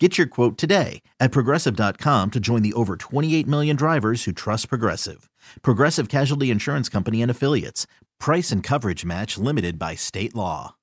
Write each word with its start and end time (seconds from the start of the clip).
Get 0.00 0.18
your 0.18 0.26
quote 0.26 0.58
today 0.58 1.02
at 1.20 1.30
progressive.com 1.30 2.32
to 2.32 2.40
join 2.40 2.62
the 2.62 2.72
over 2.72 2.96
28 2.96 3.46
million 3.46 3.76
drivers 3.76 4.24
who 4.24 4.32
trust 4.32 4.68
Progressive. 4.68 5.30
Progressive 5.62 6.08
Casualty 6.08 6.50
Insurance 6.50 6.88
Company 6.88 7.22
and 7.22 7.30
Affiliates. 7.30 7.86
Price 8.18 8.50
and 8.50 8.60
coverage 8.60 9.04
match 9.04 9.38
limited 9.38 9.78
by 9.78 9.94
state 9.94 10.34
law. 10.34 10.74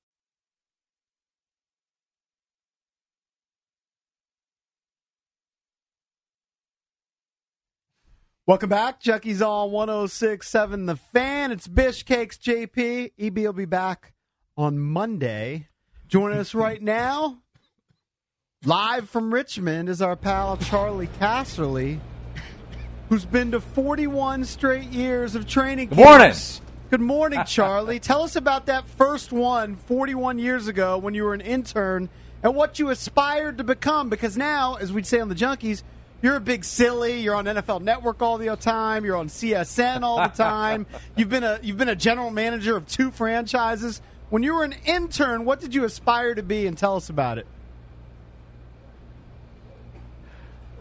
Welcome 8.48 8.70
back. 8.70 9.02
Junkies 9.02 9.46
on 9.46 9.72
1067 9.72 10.86
The 10.86 10.96
Fan. 10.96 11.52
It's 11.52 11.68
Bish 11.68 12.04
Cakes 12.04 12.38
JP. 12.38 13.12
EB 13.20 13.38
will 13.38 13.54
be 13.54 13.66
back 13.66 14.14
on 14.58 14.80
Monday. 14.80 15.68
Joining 16.08 16.40
us 16.40 16.56
right 16.56 16.82
now, 16.82 17.44
live 18.66 19.10
from 19.10 19.34
Richmond, 19.34 19.90
is 19.90 20.04
our 20.04 20.16
pal 20.16 20.56
Charley 20.56 21.08
Casserly, 21.20 22.00
who's 23.10 23.26
been 23.26 23.50
to 23.52 23.60
41 23.60 24.46
straight 24.46 24.90
years 24.90 25.34
of 25.34 25.48
training 25.48 25.90
Good 25.90 25.98
morning. 25.98 26.28
camps. 26.28 26.62
Good 26.92 27.02
morning, 27.02 27.42
Charlie. 27.48 28.00
Tell 28.00 28.22
us 28.22 28.36
about 28.36 28.68
that 28.68 28.86
first 28.86 29.32
one 29.32 29.78
41 29.78 30.38
years 30.38 30.68
ago 30.68 31.00
when 31.00 31.16
you 31.16 31.24
were 31.24 31.34
an 31.34 31.42
intern 31.42 32.08
and 32.44 32.56
what 32.56 32.78
you 32.78 32.92
aspired 32.92 33.58
to 33.58 33.64
become. 33.64 34.10
Because 34.10 34.38
now, 34.38 34.76
as 34.76 34.94
we'd 34.94 35.08
say 35.08 35.20
on 35.20 35.30
the 35.30 35.34
Junkies, 35.36 35.82
you're 36.22 36.36
a 36.36 36.40
big 36.42 36.64
silly. 36.64 37.20
You're 37.20 37.34
on 37.34 37.46
NFL 37.46 37.82
Network 37.82 38.22
all 38.22 38.38
the 38.38 38.56
time. 38.58 39.06
You're 39.06 39.18
on 39.18 39.28
CSN 39.28 40.04
all 40.04 40.18
the 40.18 40.28
time. 40.36 40.86
you've 41.16 41.30
been 41.30 41.44
a 41.44 41.60
you've 41.64 41.78
been 41.78 41.90
a 41.90 41.96
general 41.96 42.30
manager 42.30 42.78
of 42.78 42.88
two 42.88 43.10
franchises. 43.10 44.04
When 44.30 44.44
you 44.44 44.54
were 44.54 44.64
an 44.64 44.76
intern, 44.86 45.46
what 45.46 45.60
did 45.62 45.74
you 45.74 45.84
aspire 45.84 46.36
to 46.36 46.44
be? 46.44 46.68
And 46.68 46.78
tell 46.78 46.96
us 46.96 47.10
about 47.10 47.40
it. 47.40 47.48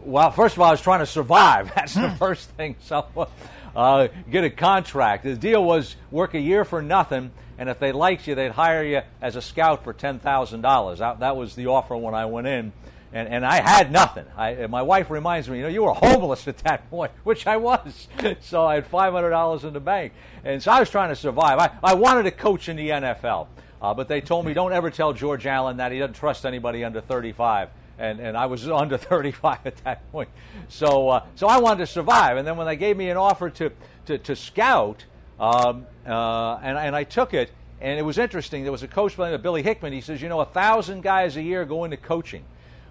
Well, 0.05 0.31
first 0.31 0.57
of 0.57 0.63
all, 0.63 0.69
I 0.69 0.71
was 0.71 0.81
trying 0.81 1.01
to 1.01 1.07
survive. 1.07 1.73
That's 1.75 1.95
the 1.95 2.11
first 2.11 2.49
thing. 2.51 2.77
So, 2.81 3.07
uh, 3.77 4.09
get 4.31 4.45
a 4.45 4.51
contract. 4.51 5.25
The 5.25 5.37
deal 5.37 5.63
was 5.63 5.97
work 6.11 6.35
a 6.35 6.41
year 6.41 6.65
for 6.65 6.83
nothing, 6.83 7.31
and 7.59 7.69
if 7.69 7.79
they 7.79 7.93
liked 7.93 8.27
you, 8.27 8.35
they'd 8.35 8.53
hire 8.53 8.83
you 8.83 9.03
as 9.21 9.37
a 9.37 9.43
scout 9.43 9.85
for 9.85 9.93
ten 9.93 10.19
thousand 10.19 10.63
dollars. 10.63 11.01
That 11.01 11.37
was 11.37 11.55
the 11.55 11.67
offer 11.67 11.97
when 11.97 12.15
I 12.15 12.27
went 12.27 12.47
in, 12.47 12.73
and 13.13 13.29
and 13.29 13.45
I 13.45 13.61
had 13.61 13.93
nothing. 13.93 14.25
I, 14.37 14.67
my 14.67 14.83
wife 14.83 15.11
reminds 15.11 15.49
me, 15.49 15.59
you 15.59 15.63
know, 15.65 15.69
you 15.69 15.83
were 15.83 15.93
homeless 15.93 16.49
at 16.49 16.59
that 16.59 16.89
point, 16.91 17.13
which 17.25 17.47
I 17.47 17.57
was. 17.59 18.09
So 18.41 18.65
I 18.65 18.77
had 18.77 18.87
five 18.87 19.13
hundred 19.13 19.31
dollars 19.31 19.65
in 19.65 19.73
the 19.73 19.81
bank, 19.81 20.13
and 20.45 20.63
so 20.63 20.73
I 20.73 20.81
was 20.81 20.89
trying 20.89 21.11
to 21.11 21.17
survive. 21.17 21.59
I, 21.59 21.71
I 21.83 21.95
wanted 21.95 22.23
to 22.23 22.31
coach 22.31 22.69
in 22.69 22.77
the 22.77 22.89
NFL, 22.89 23.49
uh, 23.83 23.95
but 23.95 24.09
they 24.09 24.21
told 24.21 24.47
me 24.47 24.55
don't 24.55 24.73
ever 24.73 24.91
tell 24.91 25.13
George 25.13 25.47
Allen 25.47 25.77
that 25.77 25.93
he 25.93 25.99
doesn't 25.99 26.15
trust 26.15 26.47
anybody 26.47 26.85
under 26.85 27.01
thirty-five 27.01 27.69
and, 28.01 28.19
and 28.19 28.37
I 28.37 28.47
was 28.47 28.69
under 28.69 28.97
35 28.97 29.59
at 29.65 29.77
that 29.85 30.11
point. 30.11 30.29
So 30.69 31.09
uh, 31.09 31.25
so 31.35 31.47
I 31.47 31.59
wanted 31.59 31.81
to 31.81 31.87
survive. 31.87 32.37
And 32.37 32.47
then 32.47 32.57
when 32.57 32.67
they 32.67 32.77
gave 32.77 32.97
me 32.97 33.11
an 33.11 33.17
offer 33.17 33.51
to 33.51 33.71
to, 34.07 34.19
to 34.19 34.35
scout, 34.35 35.05
um, 35.39 35.87
uh, 36.07 36.57
and 36.63 36.77
and 36.77 36.97
I 36.97 37.05
took 37.05 37.35
it. 37.35 37.53
And 37.83 37.99
it 37.99 38.03
was 38.03 38.19
interesting. 38.19 38.63
There 38.63 38.73
was 38.73 38.83
a 38.83 38.89
coach 38.89 39.17
by 39.17 39.25
the 39.25 39.31
name 39.31 39.35
of 39.37 39.43
Billy 39.43 39.63
Hickman. 39.63 39.95
He 39.95 40.03
says, 40.03 40.21
you 40.21 40.29
know, 40.29 40.41
a 40.41 40.45
thousand 40.45 41.03
guys 41.03 41.39
a 41.39 41.43
year 41.43 41.65
go 41.65 41.85
into 41.85 41.97
coaching, 41.97 42.45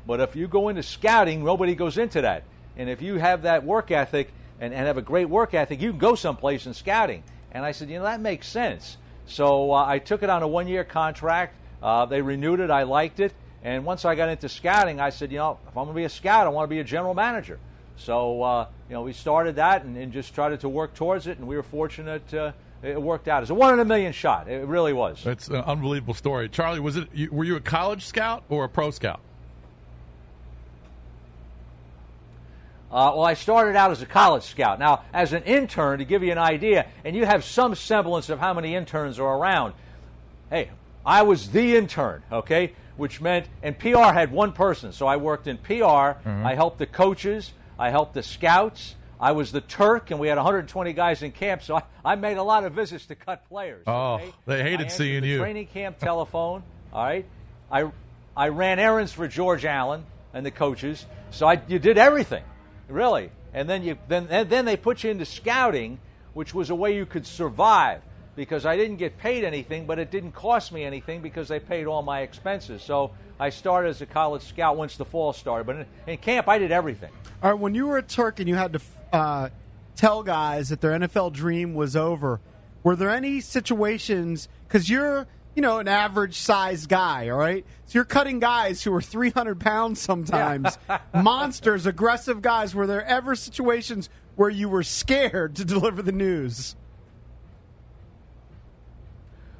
but 0.07 0.19
if 0.19 0.35
you 0.35 0.47
go 0.47 0.69
into 0.69 0.81
scouting, 0.81 1.43
nobody 1.43 1.75
goes 1.75 1.99
into 1.99 2.21
that. 2.21 2.43
And 2.75 2.89
if 2.89 2.99
you 2.99 3.17
have 3.17 3.43
that 3.43 3.63
work 3.63 3.91
ethic 3.91 4.31
and, 4.59 4.73
and 4.73 4.87
have 4.87 4.97
a 4.97 5.03
great 5.03 5.29
work 5.29 5.53
ethic, 5.53 5.79
you 5.79 5.91
can 5.91 5.99
go 5.99 6.15
someplace 6.15 6.65
in 6.65 6.73
scouting. 6.73 7.21
And 7.51 7.63
I 7.63 7.71
said, 7.71 7.89
you 7.89 7.99
know, 7.99 8.05
that 8.05 8.19
makes 8.19 8.47
sense. 8.47 8.97
So 9.27 9.71
uh, 9.71 9.85
I 9.85 9.99
took 9.99 10.23
it 10.23 10.29
on 10.31 10.41
a 10.41 10.47
one-year 10.47 10.85
contract. 10.85 11.55
Uh, 11.83 12.05
they 12.05 12.21
renewed 12.21 12.59
it. 12.59 12.71
I 12.71 12.83
liked 12.83 13.19
it. 13.19 13.33
And 13.63 13.85
once 13.85 14.05
I 14.05 14.15
got 14.15 14.29
into 14.29 14.47
scouting, 14.47 14.99
I 14.99 15.09
said, 15.09 15.31
you 15.31 15.37
know, 15.37 15.59
if 15.67 15.69
I'm 15.69 15.85
going 15.85 15.87
to 15.89 15.93
be 15.93 16.05
a 16.05 16.09
scout, 16.09 16.47
I 16.47 16.49
want 16.49 16.69
to 16.69 16.73
be 16.73 16.79
a 16.79 16.83
general 16.83 17.13
manager. 17.13 17.59
So, 17.97 18.41
uh, 18.41 18.67
you 18.87 18.93
know, 18.93 19.01
we 19.01 19.13
started 19.13 19.57
that 19.57 19.83
and, 19.83 19.97
and, 19.97 20.13
just 20.13 20.29
started 20.29 20.61
to 20.61 20.69
work 20.69 20.93
towards 20.93 21.27
it, 21.27 21.37
and 21.37 21.47
we 21.47 21.57
were 21.57 21.63
fortunate 21.63 22.33
uh, 22.33 22.53
it 22.81 23.01
worked 23.01 23.27
out. 23.27 23.43
It's 23.43 23.49
a 23.49 23.55
one 23.55 23.73
in 23.73 23.79
a 23.79 23.85
million 23.85 24.13
shot. 24.13 24.47
It 24.47 24.65
really 24.65 24.93
was. 24.93 25.25
It's 25.25 25.49
an 25.49 25.55
unbelievable 25.55 26.13
story. 26.13 26.47
Charlie, 26.47 26.79
was 26.79 26.95
it? 26.95 27.31
Were 27.31 27.43
you 27.43 27.57
a 27.57 27.61
college 27.61 28.05
scout 28.05 28.43
or 28.47 28.63
a 28.63 28.69
pro 28.69 28.91
scout? 28.91 29.19
Uh, 32.89 33.13
well, 33.13 33.23
I 33.23 33.35
started 33.35 33.75
out 33.75 33.91
as 33.91 34.01
a 34.01 34.05
college 34.05 34.43
scout. 34.43 34.79
Now, 34.79 35.03
as 35.13 35.33
an 35.33 35.43
intern, 35.43 35.99
to 35.99 36.05
give 36.05 36.23
you 36.23 36.31
an 36.31 36.39
idea, 36.39 36.87
and 37.03 37.15
you 37.15 37.25
have 37.25 37.43
some 37.43 37.75
semblance 37.75 38.29
of 38.29 38.39
how 38.39 38.53
many 38.53 38.75
interns 38.75 39.19
are 39.19 39.37
around. 39.37 39.73
Hey, 40.49 40.71
I 41.05 41.21
was 41.21 41.49
the 41.51 41.75
intern, 41.75 42.23
okay? 42.31 42.73
Which 42.99 43.21
meant, 43.21 43.47
and 43.63 43.77
PR 43.79 44.11
had 44.11 44.31
one 44.31 44.51
person. 44.51 44.91
So 44.91 45.07
I 45.07 45.15
worked 45.15 45.47
in 45.47 45.57
PR. 45.57 45.73
Mm-hmm. 45.73 46.45
I 46.45 46.53
helped 46.55 46.79
the 46.79 46.85
coaches. 46.85 47.53
I 47.79 47.89
helped 47.89 48.13
the 48.13 48.23
scouts. 48.23 48.95
I 49.21 49.31
was 49.31 49.51
the 49.51 49.61
Turk, 49.61 50.11
and 50.11 50.19
we 50.19 50.27
had 50.27 50.37
120 50.37 50.93
guys 50.93 51.23
in 51.23 51.31
camp. 51.31 51.63
So 51.63 51.77
I, 51.77 51.83
I 52.03 52.15
made 52.15 52.37
a 52.37 52.43
lot 52.43 52.63
of 52.65 52.73
visits 52.73 53.05
to 53.07 53.15
cut 53.15 53.47
players. 53.49 53.83
Oh, 53.87 54.15
okay? 54.15 54.33
they 54.45 54.63
hated 54.63 54.87
I 54.87 54.89
seeing 54.89 55.21
the 55.21 55.27
you. 55.29 55.37
Training 55.39 55.67
camp 55.67 55.97
telephone. 55.99 56.63
all 56.93 57.03
right. 57.03 57.25
I, 57.71 57.89
I 58.35 58.49
ran 58.49 58.79
errands 58.79 59.11
for 59.13 59.27
George 59.27 59.65
Allen 59.65 60.05
and 60.33 60.45
the 60.45 60.51
coaches. 60.51 61.05
So 61.31 61.47
I, 61.47 61.61
you 61.67 61.79
did 61.79 61.97
everything, 61.97 62.43
really. 62.87 63.31
And 63.53 63.69
then 63.69 63.83
you 63.83 63.97
then 64.07 64.27
and 64.29 64.49
then 64.49 64.65
they 64.65 64.77
put 64.77 65.03
you 65.03 65.09
into 65.09 65.25
scouting, 65.25 65.99
which 66.33 66.53
was 66.53 66.69
a 66.69 66.75
way 66.75 66.95
you 66.95 67.05
could 67.05 67.25
survive 67.25 68.01
because 68.39 68.65
I 68.65 68.77
didn't 68.77 68.95
get 68.95 69.17
paid 69.17 69.43
anything, 69.43 69.85
but 69.85 69.99
it 69.99 70.11
didn't 70.11 70.31
cost 70.31 70.71
me 70.71 70.85
anything 70.85 71.19
because 71.19 71.49
they 71.49 71.59
paid 71.59 71.87
all 71.87 72.01
my 72.01 72.21
expenses. 72.21 72.81
So 72.81 73.11
I 73.37 73.49
started 73.49 73.89
as 73.89 74.01
a 74.01 74.05
college 74.05 74.43
scout 74.43 74.77
once 74.77 74.95
the 74.95 75.03
fall 75.03 75.33
started. 75.33 75.67
But 75.67 75.75
in, 75.75 75.85
in 76.07 76.17
camp, 76.19 76.47
I 76.47 76.57
did 76.57 76.71
everything. 76.71 77.11
All 77.43 77.51
right, 77.51 77.59
when 77.59 77.75
you 77.75 77.85
were 77.85 77.97
a 77.97 78.01
Turk 78.01 78.39
and 78.39 78.47
you 78.47 78.55
had 78.55 78.71
to 78.71 78.81
uh, 79.11 79.49
tell 79.97 80.23
guys 80.23 80.69
that 80.69 80.79
their 80.79 80.91
NFL 80.91 81.33
dream 81.33 81.73
was 81.73 81.97
over, 81.97 82.39
were 82.81 82.95
there 82.95 83.09
any 83.09 83.41
situations 83.41 84.47
because 84.69 84.89
you're 84.89 85.27
you 85.53 85.61
know 85.61 85.79
an 85.79 85.89
average 85.89 86.35
size 86.35 86.87
guy, 86.87 87.27
all 87.27 87.37
right? 87.37 87.65
So 87.87 87.97
you're 87.97 88.05
cutting 88.05 88.39
guys 88.39 88.81
who 88.83 88.93
are 88.93 89.01
300 89.01 89.59
pounds 89.59 89.99
sometimes, 89.99 90.77
monsters, 91.13 91.85
aggressive 91.85 92.41
guys. 92.41 92.73
Were 92.73 92.87
there 92.87 93.03
ever 93.03 93.35
situations 93.35 94.09
where 94.37 94.49
you 94.49 94.69
were 94.69 94.83
scared 94.83 95.57
to 95.57 95.65
deliver 95.65 96.01
the 96.01 96.13
news? 96.13 96.77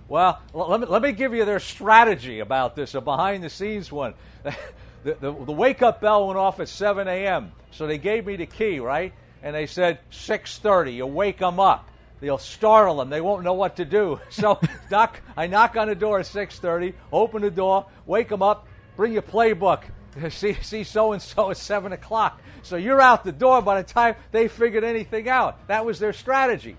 Well, 0.09 0.41
let 0.53 0.81
me, 0.81 0.87
let 0.87 1.03
me 1.03 1.11
give 1.11 1.35
you 1.35 1.45
their 1.45 1.59
strategy 1.59 2.39
about 2.39 2.75
this, 2.75 2.95
a 2.95 3.01
behind 3.01 3.43
the 3.43 3.49
scenes 3.49 3.91
one. 3.91 4.15
The, 5.01 5.13
the, 5.13 5.31
the 5.31 5.53
wake 5.53 5.81
up 5.81 6.01
bell 6.01 6.27
went 6.27 6.37
off 6.37 6.59
at 6.59 6.67
7 6.67 7.07
a.m. 7.07 7.53
So 7.71 7.87
they 7.87 7.97
gave 7.97 8.25
me 8.25 8.35
the 8.35 8.45
key, 8.45 8.81
right? 8.81 9.13
And 9.41 9.55
they 9.55 9.65
said 9.65 9.99
6:30. 10.11 10.95
You 10.95 11.05
wake 11.05 11.37
them 11.37 11.57
up. 11.57 11.87
They'll 12.19 12.37
startle 12.37 12.97
them. 12.97 13.09
They 13.09 13.21
won't 13.21 13.43
know 13.43 13.53
what 13.53 13.77
to 13.77 13.85
do. 13.85 14.19
So 14.29 14.59
knock, 14.91 15.21
I 15.37 15.47
knock 15.47 15.77
on 15.77 15.87
the 15.87 15.95
door 15.95 16.19
at 16.19 16.25
6:30. 16.25 16.95
Open 17.13 17.41
the 17.41 17.49
door. 17.49 17.85
Wake 18.05 18.27
them 18.27 18.41
up. 18.41 18.67
Bring 18.97 19.13
your 19.13 19.21
playbook. 19.21 19.83
See 20.31 20.57
see 20.61 20.83
so 20.83 21.13
and 21.13 21.21
so 21.21 21.51
at 21.51 21.55
seven 21.55 21.93
o'clock. 21.93 22.41
So 22.63 22.75
you're 22.75 22.99
out 22.99 23.23
the 23.23 23.31
door 23.31 23.61
by 23.61 23.81
the 23.81 23.87
time 23.87 24.15
they 24.31 24.49
figured 24.49 24.83
anything 24.83 25.29
out. 25.29 25.65
That 25.67 25.85
was 25.85 25.97
their 25.97 26.11
strategy. 26.11 26.75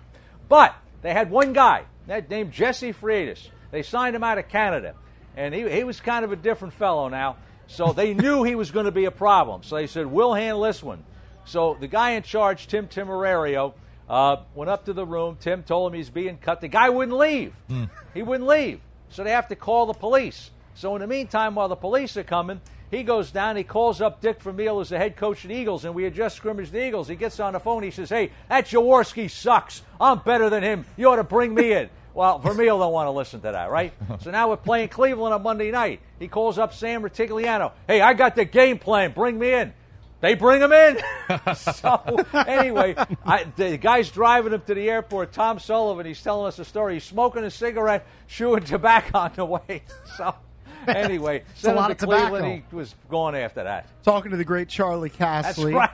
But 0.50 0.74
they 1.00 1.14
had 1.14 1.30
one 1.30 1.54
guy 1.54 1.84
named 2.28 2.52
Jesse 2.52 2.92
Freitas. 2.92 3.48
They 3.70 3.82
signed 3.82 4.16
him 4.16 4.24
out 4.24 4.38
of 4.38 4.48
Canada, 4.48 4.94
and 5.36 5.54
he, 5.54 5.68
he 5.68 5.84
was 5.84 6.00
kind 6.00 6.24
of 6.24 6.32
a 6.32 6.36
different 6.36 6.74
fellow 6.74 7.08
now. 7.08 7.36
So 7.66 7.92
they 7.92 8.14
knew 8.22 8.42
he 8.42 8.54
was 8.54 8.70
going 8.70 8.86
to 8.86 8.92
be 8.92 9.04
a 9.04 9.10
problem. 9.10 9.62
So 9.62 9.76
they 9.76 9.86
said, 9.86 10.06
We'll 10.06 10.34
handle 10.34 10.62
this 10.62 10.82
one. 10.82 11.04
So 11.44 11.76
the 11.78 11.88
guy 11.88 12.10
in 12.12 12.22
charge, 12.22 12.66
Tim 12.66 12.88
Temerario, 12.88 13.74
uh, 14.08 14.38
went 14.54 14.70
up 14.70 14.86
to 14.86 14.92
the 14.92 15.06
room. 15.06 15.36
Tim 15.40 15.62
told 15.62 15.92
him 15.92 15.96
he's 15.96 16.10
being 16.10 16.36
cut. 16.36 16.60
The 16.60 16.68
guy 16.68 16.90
wouldn't 16.90 17.16
leave. 17.16 17.54
Mm. 17.70 17.88
He 18.12 18.22
wouldn't 18.22 18.48
leave. 18.48 18.80
So 19.10 19.24
they 19.24 19.30
have 19.30 19.48
to 19.48 19.56
call 19.56 19.86
the 19.86 19.94
police. 19.94 20.50
So 20.74 20.94
in 20.96 21.00
the 21.00 21.06
meantime, 21.06 21.54
while 21.54 21.68
the 21.68 21.76
police 21.76 22.16
are 22.16 22.24
coming, 22.24 22.60
he 22.90 23.04
goes 23.04 23.30
down. 23.30 23.56
He 23.56 23.62
calls 23.62 24.00
up 24.00 24.20
Dick 24.20 24.40
Vermeil, 24.42 24.78
who's 24.78 24.88
the 24.88 24.98
head 24.98 25.16
coach 25.16 25.44
of 25.44 25.48
the 25.48 25.54
Eagles, 25.54 25.84
and 25.84 25.94
we 25.94 26.02
had 26.02 26.14
just 26.14 26.36
scrimmaged 26.36 26.72
the 26.72 26.84
Eagles. 26.84 27.06
He 27.06 27.14
gets 27.14 27.38
on 27.38 27.52
the 27.52 27.60
phone. 27.60 27.84
He 27.84 27.92
says, 27.92 28.10
"Hey, 28.10 28.30
that 28.48 28.66
Jaworski 28.66 29.30
sucks. 29.30 29.82
I'm 30.00 30.18
better 30.18 30.50
than 30.50 30.62
him. 30.64 30.84
You 30.96 31.08
ought 31.10 31.16
to 31.16 31.24
bring 31.24 31.54
me 31.54 31.72
in." 31.72 31.88
Well, 32.14 32.38
Vermeil 32.38 32.78
don't 32.78 32.92
want 32.92 33.06
to 33.06 33.12
listen 33.12 33.40
to 33.42 33.52
that, 33.52 33.70
right? 33.70 33.92
so 34.20 34.30
now 34.30 34.48
we're 34.48 34.56
playing 34.56 34.88
Cleveland 34.88 35.34
on 35.34 35.42
Monday 35.42 35.70
night. 35.70 36.00
He 36.18 36.28
calls 36.28 36.58
up 36.58 36.74
Sam 36.74 37.02
Rutigliano. 37.02 37.72
Hey, 37.86 38.00
I 38.00 38.14
got 38.14 38.34
the 38.34 38.44
game 38.44 38.78
plan. 38.78 39.12
Bring 39.12 39.38
me 39.38 39.52
in. 39.52 39.72
they 40.20 40.34
bring 40.34 40.60
him 40.60 40.72
in. 40.72 40.98
so 41.54 42.24
anyway, 42.34 42.94
I, 43.24 43.44
the 43.56 43.76
guy's 43.76 44.10
driving 44.10 44.52
him 44.52 44.62
to 44.66 44.74
the 44.74 44.90
airport. 44.90 45.32
Tom 45.32 45.58
Sullivan. 45.58 46.06
He's 46.06 46.22
telling 46.22 46.48
us 46.48 46.58
a 46.58 46.64
story. 46.64 46.94
He's 46.94 47.04
smoking 47.04 47.44
a 47.44 47.50
cigarette, 47.50 48.06
chewing 48.28 48.64
tobacco 48.64 49.18
on 49.18 49.32
the 49.36 49.44
way. 49.44 49.82
So 50.16 50.34
anyway, 50.88 51.42
a 51.56 51.58
sent 51.58 51.76
lot 51.76 51.86
to 51.88 51.92
of 51.92 51.98
tobacco. 51.98 52.28
Cleveland. 52.28 52.62
He 52.70 52.76
was 52.76 52.94
gone 53.08 53.34
after 53.34 53.64
that. 53.64 53.86
Talking 54.02 54.30
to 54.30 54.36
the 54.36 54.44
great 54.44 54.68
Charlie 54.68 55.10
That's 55.10 55.58
right. 55.58 55.90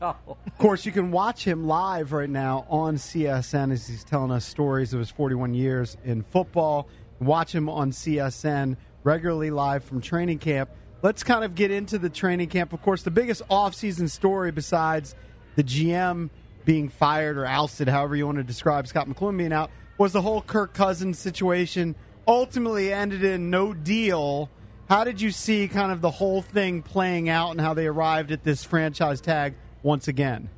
So 0.00 0.16
Of 0.26 0.58
course, 0.58 0.86
you 0.86 0.92
can 0.92 1.10
watch 1.10 1.44
him 1.44 1.66
live 1.66 2.12
right 2.12 2.30
now 2.30 2.66
on 2.68 2.96
CSN 2.96 3.72
as 3.72 3.86
he's 3.86 4.04
telling 4.04 4.30
us 4.30 4.44
stories 4.44 4.92
of 4.92 5.00
his 5.00 5.10
41 5.10 5.54
years 5.54 5.96
in 6.04 6.22
football. 6.22 6.88
Watch 7.20 7.54
him 7.54 7.68
on 7.68 7.90
CSN 7.90 8.76
regularly 9.04 9.50
live 9.50 9.84
from 9.84 10.00
training 10.00 10.38
camp. 10.38 10.70
Let's 11.02 11.22
kind 11.22 11.44
of 11.44 11.54
get 11.54 11.70
into 11.70 11.98
the 11.98 12.10
training 12.10 12.48
camp. 12.48 12.72
Of 12.72 12.82
course, 12.82 13.02
the 13.02 13.10
biggest 13.10 13.42
offseason 13.48 14.10
story 14.10 14.50
besides 14.50 15.14
the 15.56 15.62
GM 15.64 16.30
being 16.64 16.88
fired 16.88 17.38
or 17.38 17.46
ousted, 17.46 17.88
however 17.88 18.14
you 18.16 18.26
want 18.26 18.38
to 18.38 18.44
describe 18.44 18.86
Scot 18.86 19.08
McCloughan 19.08 19.38
being 19.38 19.52
out, 19.52 19.70
was 19.96 20.12
the 20.12 20.22
whole 20.22 20.42
Kirk 20.42 20.74
Cousins 20.74 21.18
situation. 21.18 21.94
Ultimately 22.28 22.92
ended 22.92 23.24
in 23.24 23.48
no 23.48 23.72
deal. 23.72 24.50
How 24.88 25.02
did 25.02 25.18
you 25.18 25.30
see 25.30 25.66
kind 25.66 25.90
of 25.90 26.02
the 26.02 26.10
whole 26.10 26.42
thing 26.42 26.82
playing 26.82 27.30
out 27.30 27.52
and 27.52 27.60
how 27.60 27.72
they 27.72 27.86
arrived 27.86 28.30
at 28.32 28.44
this 28.44 28.62
franchise 28.64 29.22
tag 29.22 29.54
once 29.82 30.08
again? 30.08 30.50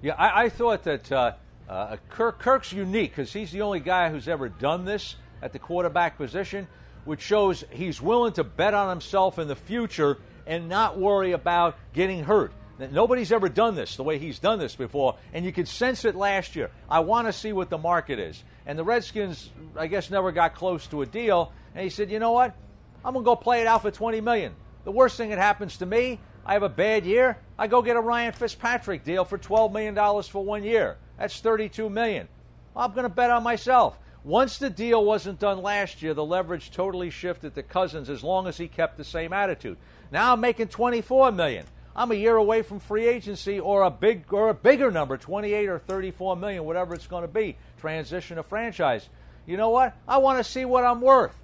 Yeah, 0.00 0.14
I, 0.14 0.44
I 0.44 0.48
thought 0.48 0.84
that 0.84 1.10
uh, 1.10 1.32
uh, 1.68 1.96
Kirk, 2.08 2.38
Kirk's 2.38 2.72
unique 2.72 3.10
because 3.10 3.32
he's 3.32 3.50
the 3.50 3.62
only 3.62 3.80
guy 3.80 4.10
who's 4.10 4.28
ever 4.28 4.48
done 4.48 4.84
this 4.84 5.16
at 5.42 5.52
the 5.52 5.58
quarterback 5.58 6.16
position, 6.16 6.68
which 7.04 7.20
shows 7.20 7.64
he's 7.70 8.00
willing 8.00 8.32
to 8.34 8.44
bet 8.44 8.74
on 8.74 8.88
himself 8.88 9.40
in 9.40 9.48
the 9.48 9.56
future 9.56 10.18
and 10.46 10.68
not 10.68 10.98
worry 10.98 11.32
about 11.32 11.76
getting 11.92 12.22
hurt. 12.22 12.52
Nobody's 12.90 13.30
ever 13.32 13.48
done 13.48 13.74
this 13.74 13.96
the 13.96 14.02
way 14.02 14.18
he's 14.18 14.38
done 14.38 14.58
this 14.58 14.74
before, 14.74 15.16
and 15.32 15.44
you 15.44 15.52
could 15.52 15.68
sense 15.68 16.04
it 16.04 16.14
last 16.14 16.56
year. 16.56 16.70
I 16.88 17.00
want 17.00 17.28
to 17.28 17.32
see 17.32 17.52
what 17.52 17.70
the 17.70 17.78
market 17.78 18.18
is. 18.18 18.42
And 18.66 18.78
the 18.78 18.84
Redskins, 18.84 19.50
I 19.76 19.86
guess, 19.86 20.10
never 20.10 20.32
got 20.32 20.54
close 20.54 20.86
to 20.88 21.02
a 21.02 21.06
deal. 21.06 21.52
And 21.74 21.84
he 21.84 21.90
said, 21.90 22.10
you 22.10 22.18
know 22.18 22.32
what? 22.32 22.54
I'm 23.04 23.14
to 23.14 23.20
go 23.20 23.36
play 23.36 23.60
it 23.60 23.66
out 23.66 23.82
for 23.82 23.90
20 23.90 24.20
million. 24.20 24.54
The 24.84 24.92
worst 24.92 25.16
thing 25.16 25.30
that 25.30 25.38
happens 25.38 25.76
to 25.78 25.86
me, 25.86 26.18
I 26.44 26.54
have 26.54 26.62
a 26.62 26.68
bad 26.68 27.04
year, 27.04 27.38
I 27.58 27.68
go 27.68 27.82
get 27.82 27.96
a 27.96 28.00
Ryan 28.00 28.32
Fitzpatrick 28.32 29.04
deal 29.04 29.24
for 29.24 29.38
$12 29.38 29.72
million 29.72 30.22
for 30.24 30.44
one 30.44 30.64
year. 30.64 30.96
That's 31.18 31.40
$32 31.40 31.90
million. 31.90 32.28
I'm 32.74 32.92
to 32.94 33.08
bet 33.08 33.30
on 33.30 33.42
myself. 33.42 33.98
Once 34.24 34.58
the 34.58 34.70
deal 34.70 35.04
wasn't 35.04 35.40
done 35.40 35.62
last 35.62 36.00
year, 36.00 36.14
the 36.14 36.24
leverage 36.24 36.70
totally 36.70 37.10
shifted 37.10 37.54
to 37.54 37.62
Cousins 37.62 38.08
as 38.08 38.22
long 38.22 38.46
as 38.46 38.56
he 38.56 38.68
kept 38.68 38.96
the 38.96 39.04
same 39.04 39.32
attitude. 39.32 39.76
Now 40.12 40.32
I'm 40.32 40.40
making 40.40 40.68
24 40.68 41.32
million. 41.32 41.66
I'm 41.94 42.10
a 42.10 42.14
year 42.14 42.36
away 42.36 42.62
from 42.62 42.80
free 42.80 43.06
agency 43.06 43.60
or 43.60 43.82
a 43.82 43.90
big 43.90 44.32
or 44.32 44.48
a 44.48 44.54
bigger 44.54 44.90
number, 44.90 45.16
28 45.16 45.68
or 45.68 45.78
34 45.78 46.36
million, 46.36 46.64
whatever 46.64 46.94
it's 46.94 47.06
going 47.06 47.22
to 47.22 47.28
be. 47.28 47.56
Transition 47.80 48.36
to 48.36 48.42
franchise. 48.42 49.08
You 49.46 49.56
know 49.56 49.70
what? 49.70 49.94
I 50.08 50.18
want 50.18 50.38
to 50.38 50.44
see 50.44 50.64
what 50.64 50.84
I'm 50.84 51.00
worth. 51.00 51.36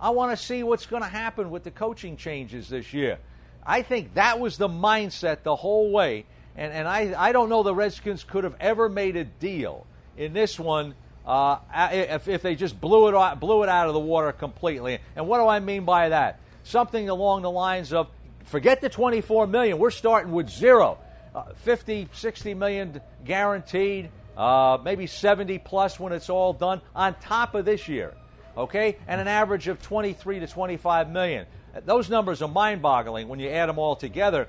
I 0.00 0.10
want 0.10 0.36
to 0.36 0.42
see 0.42 0.62
what's 0.62 0.86
going 0.86 1.02
to 1.02 1.08
happen 1.08 1.50
with 1.50 1.64
the 1.64 1.70
coaching 1.70 2.16
changes 2.16 2.68
this 2.68 2.92
year. 2.92 3.18
I 3.64 3.82
think 3.82 4.14
that 4.14 4.38
was 4.38 4.58
the 4.58 4.68
mindset 4.68 5.42
the 5.42 5.56
whole 5.56 5.90
way. 5.90 6.26
And, 6.56 6.72
and 6.72 6.86
I, 6.86 7.14
I 7.16 7.32
don't 7.32 7.48
know 7.48 7.62
the 7.62 7.74
Redskins 7.74 8.22
could 8.22 8.44
have 8.44 8.56
ever 8.60 8.88
made 8.88 9.16
a 9.16 9.24
deal 9.24 9.86
in 10.16 10.32
this 10.32 10.58
one 10.58 10.94
uh, 11.26 11.58
if, 11.74 12.28
if 12.28 12.42
they 12.42 12.54
just 12.54 12.80
blew 12.80 13.08
it, 13.08 13.40
blew 13.40 13.62
it 13.64 13.68
out 13.68 13.88
of 13.88 13.94
the 13.94 14.00
water 14.00 14.32
completely. 14.32 14.98
And 15.16 15.26
what 15.26 15.38
do 15.38 15.46
I 15.46 15.58
mean 15.58 15.84
by 15.84 16.10
that? 16.10 16.38
Something 16.62 17.08
along 17.08 17.42
the 17.42 17.50
lines 17.50 17.92
of 17.92 18.08
forget 18.46 18.80
the 18.80 18.88
24 18.88 19.46
million. 19.46 19.78
We're 19.78 19.90
starting 19.90 20.32
with 20.32 20.48
zero. 20.48 20.98
Uh, 21.34 21.52
50, 21.64 22.08
60 22.12 22.54
million 22.54 23.00
guaranteed, 23.24 24.10
uh, 24.36 24.78
maybe 24.82 25.06
70 25.06 25.58
plus 25.58 26.00
when 26.00 26.12
it's 26.14 26.30
all 26.30 26.54
done 26.54 26.80
on 26.94 27.14
top 27.20 27.54
of 27.54 27.64
this 27.66 27.88
year. 27.88 28.14
Okay? 28.56 28.96
And 29.06 29.20
an 29.20 29.28
average 29.28 29.68
of 29.68 29.82
23 29.82 30.40
to 30.40 30.46
25 30.46 31.10
million. 31.10 31.46
Those 31.84 32.08
numbers 32.08 32.40
are 32.40 32.48
mind 32.48 32.80
boggling 32.80 33.28
when 33.28 33.38
you 33.38 33.50
add 33.50 33.68
them 33.68 33.78
all 33.78 33.96
together. 33.96 34.48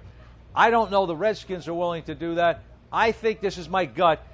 I 0.55 0.69
don't 0.69 0.89
know 0.91 1.05
the 1.05 1.15
Redskins 1.15 1.67
are 1.67 1.73
willing 1.73 2.03
to 2.03 2.15
do 2.15 2.35
that. 2.35 2.63
I 2.91 3.11
think 3.11 3.41
this 3.41 3.57
is 3.57 3.67
my 3.67 3.85
gut. 3.85 4.25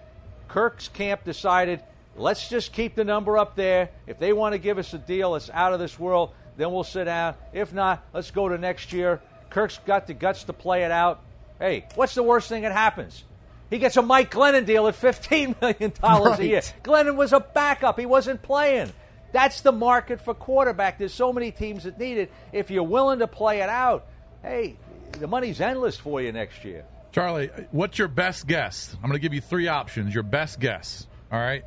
Kirk's 0.47 0.87
camp 0.87 1.23
decided 1.23 1.81
let's 2.15 2.47
just 2.49 2.71
keep 2.71 2.93
the 2.95 3.03
number 3.03 3.37
up 3.37 3.55
there. 3.55 3.89
If 4.05 4.19
they 4.19 4.31
want 4.31 4.53
to 4.53 4.59
give 4.59 4.77
us 4.77 4.93
a 4.93 4.99
deal 4.99 5.33
that's 5.33 5.49
out 5.49 5.73
of 5.73 5.79
this 5.79 5.97
world, 5.97 6.31
then 6.55 6.71
we'll 6.71 6.83
sit 6.83 7.05
down. 7.05 7.35
If 7.51 7.73
not, 7.73 8.05
let's 8.13 8.29
go 8.29 8.47
to 8.47 8.57
next 8.57 8.93
year. 8.93 9.21
Kirk's 9.53 9.79
got 9.85 10.07
the 10.07 10.13
guts 10.13 10.43
to 10.45 10.53
play 10.53 10.83
it 10.83 10.91
out. 10.91 11.21
Hey, 11.59 11.85
what's 11.95 12.15
the 12.15 12.23
worst 12.23 12.49
thing 12.49 12.63
that 12.63 12.71
happens? 12.73 13.23
He 13.69 13.77
gets 13.79 13.95
a 13.97 14.01
Mike 14.01 14.29
Glennon 14.31 14.65
deal 14.65 14.87
at 14.87 14.95
$15 14.95 15.61
million 15.61 15.93
Right. 16.03 16.39
a 16.39 16.45
year. 16.45 16.61
Glennon 16.83 17.15
was 17.15 17.33
a 17.33 17.39
backup, 17.39 17.97
he 17.99 18.05
wasn't 18.05 18.41
playing. 18.41 18.91
That's 19.31 19.61
the 19.61 19.71
market 19.71 20.21
for 20.21 20.33
quarterback. 20.35 20.99
There's 20.99 21.13
so 21.13 21.33
many 21.33 21.51
teams 21.51 21.85
that 21.85 21.97
need 21.97 22.17
it. 22.19 22.31
If 22.51 22.69
you're 22.69 22.83
willing 22.83 23.19
to 23.19 23.27
play 23.27 23.61
it 23.61 23.69
out, 23.69 24.05
hey, 24.43 24.75
the 25.13 25.25
money's 25.27 25.59
endless 25.61 25.97
for 25.97 26.21
you 26.21 26.31
next 26.31 26.63
year. 26.63 26.85
Charlie, 27.11 27.49
what's 27.71 27.97
your 27.97 28.07
best 28.09 28.45
guess? 28.45 28.93
I'm 28.95 29.01
going 29.09 29.13
to 29.13 29.19
give 29.19 29.33
you 29.33 29.41
three 29.41 29.67
options. 29.67 30.13
Your 30.13 30.21
best 30.23 30.59
guess. 30.59 31.07
All 31.31 31.39
right. 31.39 31.63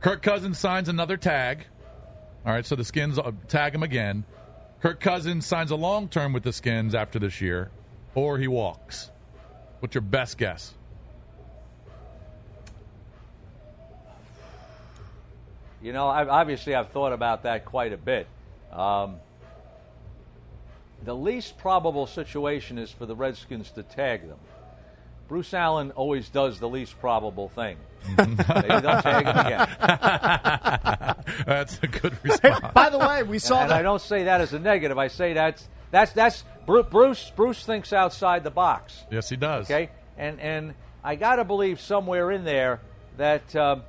Kirk 0.00 0.22
Cousins 0.22 0.58
signs 0.58 0.88
another 0.88 1.16
tag. 1.16 1.64
All 2.44 2.52
right, 2.52 2.64
so 2.66 2.76
the 2.76 2.84
Skins 2.84 3.18
uh, 3.18 3.32
tag 3.48 3.74
him 3.74 3.82
again. 3.82 4.24
Kirk 4.80 5.00
Cousins 5.00 5.46
signs 5.46 5.70
a 5.70 5.76
long 5.76 6.08
term 6.08 6.32
with 6.32 6.42
the 6.42 6.52
Skins 6.52 6.94
after 6.94 7.18
this 7.18 7.40
year, 7.40 7.70
or 8.14 8.38
he 8.38 8.46
walks. 8.46 9.10
What's 9.80 9.94
your 9.94 10.02
best 10.02 10.38
guess? 10.38 10.74
You 15.82 15.92
know, 15.92 16.08
I've, 16.08 16.28
obviously, 16.28 16.74
I've 16.74 16.88
thought 16.88 17.12
about 17.12 17.44
that 17.44 17.64
quite 17.64 17.92
a 17.92 17.96
bit. 17.96 18.26
Um, 18.72 19.16
the 21.04 21.14
least 21.14 21.58
probable 21.58 22.06
situation 22.06 22.78
is 22.78 22.90
for 22.90 23.06
the 23.06 23.14
Redskins 23.14 23.70
to 23.72 23.82
tag 23.82 24.26
them. 24.26 24.38
Bruce 25.28 25.52
Allen 25.54 25.90
always 25.92 26.28
does 26.28 26.58
the 26.60 26.68
least 26.68 26.98
probable 27.00 27.48
thing. 27.48 27.76
Maybe 28.16 28.34
they'll 28.36 29.02
tag 29.02 29.26
him 29.26 29.36
again. 29.36 29.68
That's 31.46 31.78
a 31.82 31.86
good 31.88 32.16
response. 32.24 32.72
By 32.72 32.90
the 32.90 32.98
way, 32.98 33.22
we 33.24 33.38
saw 33.38 33.62
and 33.62 33.72
I 33.72 33.82
don't 33.82 34.00
say 34.00 34.24
that 34.24 34.40
as 34.40 34.52
a 34.52 34.58
negative. 34.58 34.98
I 34.98 35.08
say 35.08 35.32
that's 35.32 35.68
that's 35.90 36.12
that's 36.12 36.44
Bruce. 36.66 37.30
Bruce 37.34 37.64
thinks 37.64 37.92
outside 37.92 38.44
the 38.44 38.50
box. 38.50 39.04
yes, 39.10 39.28
he 39.28 39.36
does. 39.36 39.66
Okay, 39.66 39.90
and 40.16 40.40
and 40.40 40.74
I 41.02 41.16
got 41.16 41.36
to 41.36 41.44
believe 41.44 41.80
somewhere 41.80 42.30
in 42.30 42.44
there 42.44 42.80
that 43.16 43.54
um, 43.56 43.82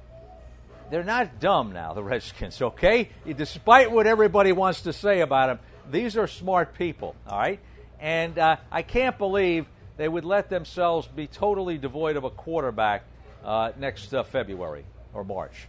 they're 0.89 1.03
not 1.03 1.39
dumb 1.39 1.73
now. 1.73 1.93
The 1.93 2.03
Redskins, 2.03 2.61
okay, 2.61 3.09
despite 3.35 3.91
what 3.91 4.07
everybody 4.07 4.51
wants 4.51 4.81
to 4.81 4.93
say 4.93 5.21
about 5.21 5.47
them, 5.47 5.59
these 5.91 6.17
are 6.17 6.27
smart 6.27 6.73
people. 6.73 7.15
All 7.27 7.37
right, 7.37 7.59
and 7.99 8.37
uh, 8.39 8.57
I 8.71 8.81
can't 8.81 9.17
believe 9.17 9.67
they 9.97 10.07
would 10.07 10.25
let 10.25 10.49
themselves 10.49 11.07
be 11.07 11.27
totally 11.27 11.77
devoid 11.77 12.15
of 12.15 12.23
a 12.23 12.29
quarterback 12.29 13.03
uh, 13.43 13.71
next 13.77 14.13
uh, 14.13 14.23
February 14.23 14.85
or 15.13 15.23
March. 15.23 15.67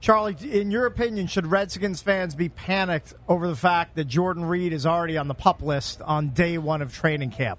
Charlie, 0.00 0.36
in 0.42 0.70
your 0.70 0.86
opinion, 0.86 1.26
should 1.26 1.46
Redskins 1.46 2.02
fans 2.02 2.34
be 2.36 2.48
panicked 2.48 3.14
over 3.28 3.48
the 3.48 3.56
fact 3.56 3.96
that 3.96 4.04
Jordan 4.04 4.44
Reed 4.44 4.72
is 4.72 4.86
already 4.86 5.16
on 5.16 5.26
the 5.26 5.34
pup 5.34 5.60
list 5.60 6.00
on 6.02 6.30
day 6.30 6.56
one 6.56 6.82
of 6.82 6.94
training 6.94 7.30
camp? 7.30 7.58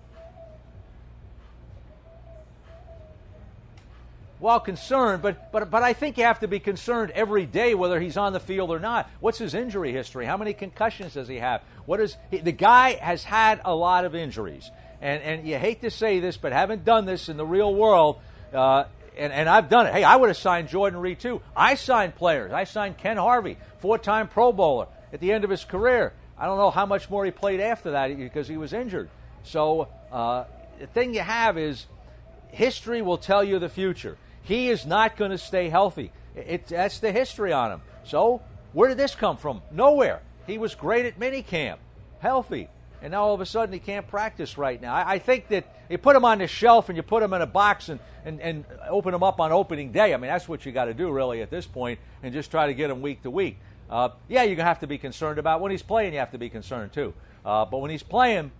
Well, 4.40 4.60
concerned, 4.62 5.22
but 5.22 5.52
but 5.52 5.70
but 5.70 5.84
I 5.84 5.94
think 5.94 6.18
you 6.18 6.24
have 6.24 6.40
to 6.40 6.48
be 6.48 6.60
concerned 6.60 7.12
every 7.12 7.46
day 7.46 7.76
whether 7.76 8.00
he's 8.00 8.16
on 8.16 8.32
the 8.32 8.40
field 8.40 8.70
or 8.70 8.80
not. 8.80 9.10
What's 9.20 9.38
his 9.38 9.54
injury 9.54 9.92
history? 9.92 10.26
How 10.26 10.38
many 10.38 10.54
concussions 10.54 11.16
does 11.16 11.28
he 11.28 11.38
have? 11.38 11.62
What 11.86 12.00
is 12.00 12.16
he, 12.32 12.38
the 12.38 12.54
guy 12.54 12.94
has 12.94 13.24
had 13.24 13.60
a 13.66 13.76
lot 13.76 14.06
of 14.06 14.16
injuries, 14.16 14.72
and 15.02 15.22
and 15.22 15.48
you 15.48 15.58
hate 15.58 15.82
to 15.82 15.92
say 15.92 16.22
this, 16.22 16.38
but 16.38 16.54
haven't 16.54 16.86
done 16.86 17.06
this 17.06 17.28
in 17.28 17.36
the 17.36 17.46
real 17.46 17.74
world. 17.76 18.20
Uh, 18.54 18.86
and, 19.18 19.34
and 19.34 19.50
I've 19.50 19.68
done 19.68 19.86
it. 19.88 19.94
Hey, 19.94 20.06
I 20.06 20.16
would 20.16 20.30
have 20.30 20.38
signed 20.38 20.70
Jordan 20.70 21.00
Reed 21.02 21.20
too. 21.20 21.42
I 21.54 21.76
signed 21.76 22.16
players. 22.16 22.54
I 22.54 22.64
signed 22.64 22.98
Ken 22.98 23.18
Harvey, 23.18 23.58
four-time 23.80 24.30
Pro 24.30 24.54
Bowler, 24.54 24.88
at 25.12 25.20
the 25.20 25.34
end 25.34 25.44
of 25.44 25.50
his 25.50 25.66
career. 25.66 26.14
I 26.38 26.46
don't 26.46 26.58
know 26.58 26.72
how 26.72 26.86
much 26.86 27.10
more 27.10 27.26
he 27.26 27.32
played 27.32 27.60
after 27.60 27.92
that 27.92 28.16
because 28.18 28.48
he 28.48 28.56
was 28.56 28.72
injured. 28.72 29.10
So 29.44 29.90
uh, 30.10 30.46
the 30.80 30.88
thing 30.88 31.14
you 31.14 31.20
have 31.20 31.58
is 31.58 31.86
history 32.48 33.02
will 33.02 33.18
tell 33.18 33.44
you 33.44 33.60
the 33.60 33.68
future. 33.68 34.18
He 34.44 34.70
is 34.70 34.86
not 34.86 35.18
going 35.18 35.32
to 35.32 35.38
stay 35.38 35.70
healthy. 35.70 36.12
It, 36.36 36.68
that's 36.68 37.00
the 37.00 37.12
history 37.12 37.54
on 37.54 37.72
him. 37.72 37.82
So, 38.04 38.42
where 38.74 38.90
did 38.90 38.98
this 38.98 39.16
come 39.16 39.38
from? 39.38 39.62
Nowhere. 39.72 40.22
He 40.48 40.58
was 40.58 40.76
great 40.76 41.06
at 41.06 41.20
minicamp, 41.20 41.78
healthy, 42.20 42.70
and 43.02 43.12
now 43.12 43.24
all 43.24 43.34
of 43.34 43.42
a 43.42 43.46
sudden 43.46 43.74
he 43.74 43.80
can't 43.80 44.08
practice 44.08 44.58
right 44.58 44.82
now. 44.82 44.94
I, 44.94 45.14
I 45.14 45.20
think 45.20 45.48
that 45.50 45.66
you 45.90 45.98
put 45.98 46.16
him 46.16 46.26
on 46.26 46.40
the 46.40 46.48
shelf 46.48 46.90
and 46.90 46.96
you 46.96 47.04
put 47.04 47.24
him 47.24 47.34
in 47.34 47.42
a 47.42 47.48
box 47.48 47.90
and, 47.90 48.00
and, 48.26 48.42
and 48.42 48.66
open 48.90 49.14
him 49.14 49.24
up 49.24 49.40
on 49.40 49.52
opening 49.52 49.92
day. 49.92 50.14
I 50.14 50.18
mean, 50.18 50.30
that's 50.30 50.48
what 50.48 50.66
you 50.66 50.72
got 50.72 50.86
to 50.86 50.94
do 50.94 51.12
really 51.12 51.42
at 51.42 51.50
this 51.50 51.66
point, 51.66 52.00
and 52.24 52.34
just 52.34 52.52
try 52.52 52.68
to 52.68 52.74
get 52.74 52.90
him 52.90 53.02
week 53.02 53.24
to 53.24 53.32
week. 53.32 53.58
Uh, 53.90 54.10
yeah, 54.28 54.46
to 54.46 54.64
have 54.64 54.80
to 54.80 54.88
be 54.88 54.98
concerned 54.98 55.40
about 55.40 55.62
when 55.62 55.72
he's 55.72 55.82
playing. 55.82 56.14
You 56.14 56.20
have 56.20 56.32
to 56.32 56.38
be 56.38 56.50
concerned 56.50 56.94
too. 56.94 57.14
Uh, 57.44 57.66
but 57.66 57.80
when 57.80 57.90
he's 57.90 58.04
playing, 58.04 58.52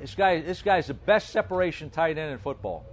this 0.00 0.14
guy, 0.14 0.40
this 0.40 0.62
guy's 0.62 0.86
the 0.86 0.94
best 0.94 1.30
separation 1.30 1.90
tight 1.90 2.18
end 2.18 2.32
in 2.32 2.38
football. 2.38 2.84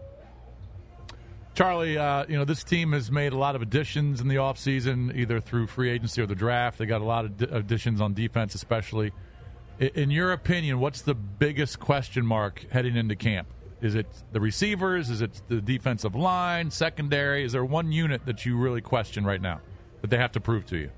Charlie, 1.55 1.99
uh, 1.99 2.25
you 2.27 2.35
know, 2.35 2.45
this 2.45 2.63
team 2.63 2.93
has 2.93 3.11
made 3.11 3.31
a 3.31 3.37
lot 3.37 3.55
of 3.55 3.61
additions 3.61 4.19
in 4.19 4.27
the 4.27 4.35
offseason, 4.35 5.15
either 5.15 5.39
through 5.39 5.67
free 5.67 5.89
agency 5.89 6.21
or 6.21 6.25
the 6.25 6.35
draft. 6.35 6.79
They 6.79 6.87
got 6.87 7.01
a 7.01 7.05
lot 7.05 7.25
of 7.25 7.41
additions 7.53 8.01
on 8.01 8.15
defense, 8.15 8.55
especially. 8.55 9.11
In 9.79 10.09
your 10.09 10.31
opinion, 10.31 10.79
what's 10.79 11.01
the 11.01 11.13
biggest 11.13 11.79
question 11.79 12.25
mark 12.25 12.65
heading 12.71 12.95
into 12.95 13.15
camp? 13.15 13.47
Is 13.81 13.93
it 13.93 14.07
the 14.31 14.39
receivers? 14.39 15.09
Is 15.09 15.21
it 15.21 15.41
the 15.47 15.61
defensive 15.61 16.15
line, 16.15 16.71
secondary? 16.71 17.43
Is 17.43 17.51
there 17.51 17.65
one 17.65 17.91
unit 17.91 18.25
that 18.25 18.45
you 18.45 18.57
really 18.57 18.81
question 18.81 19.23
right 19.23 19.41
now 19.41 19.61
that 20.01 20.09
they 20.09 20.17
have 20.17 20.31
to 20.31 20.39
prove 20.39 20.65
to 20.67 20.77
you? 20.77 20.89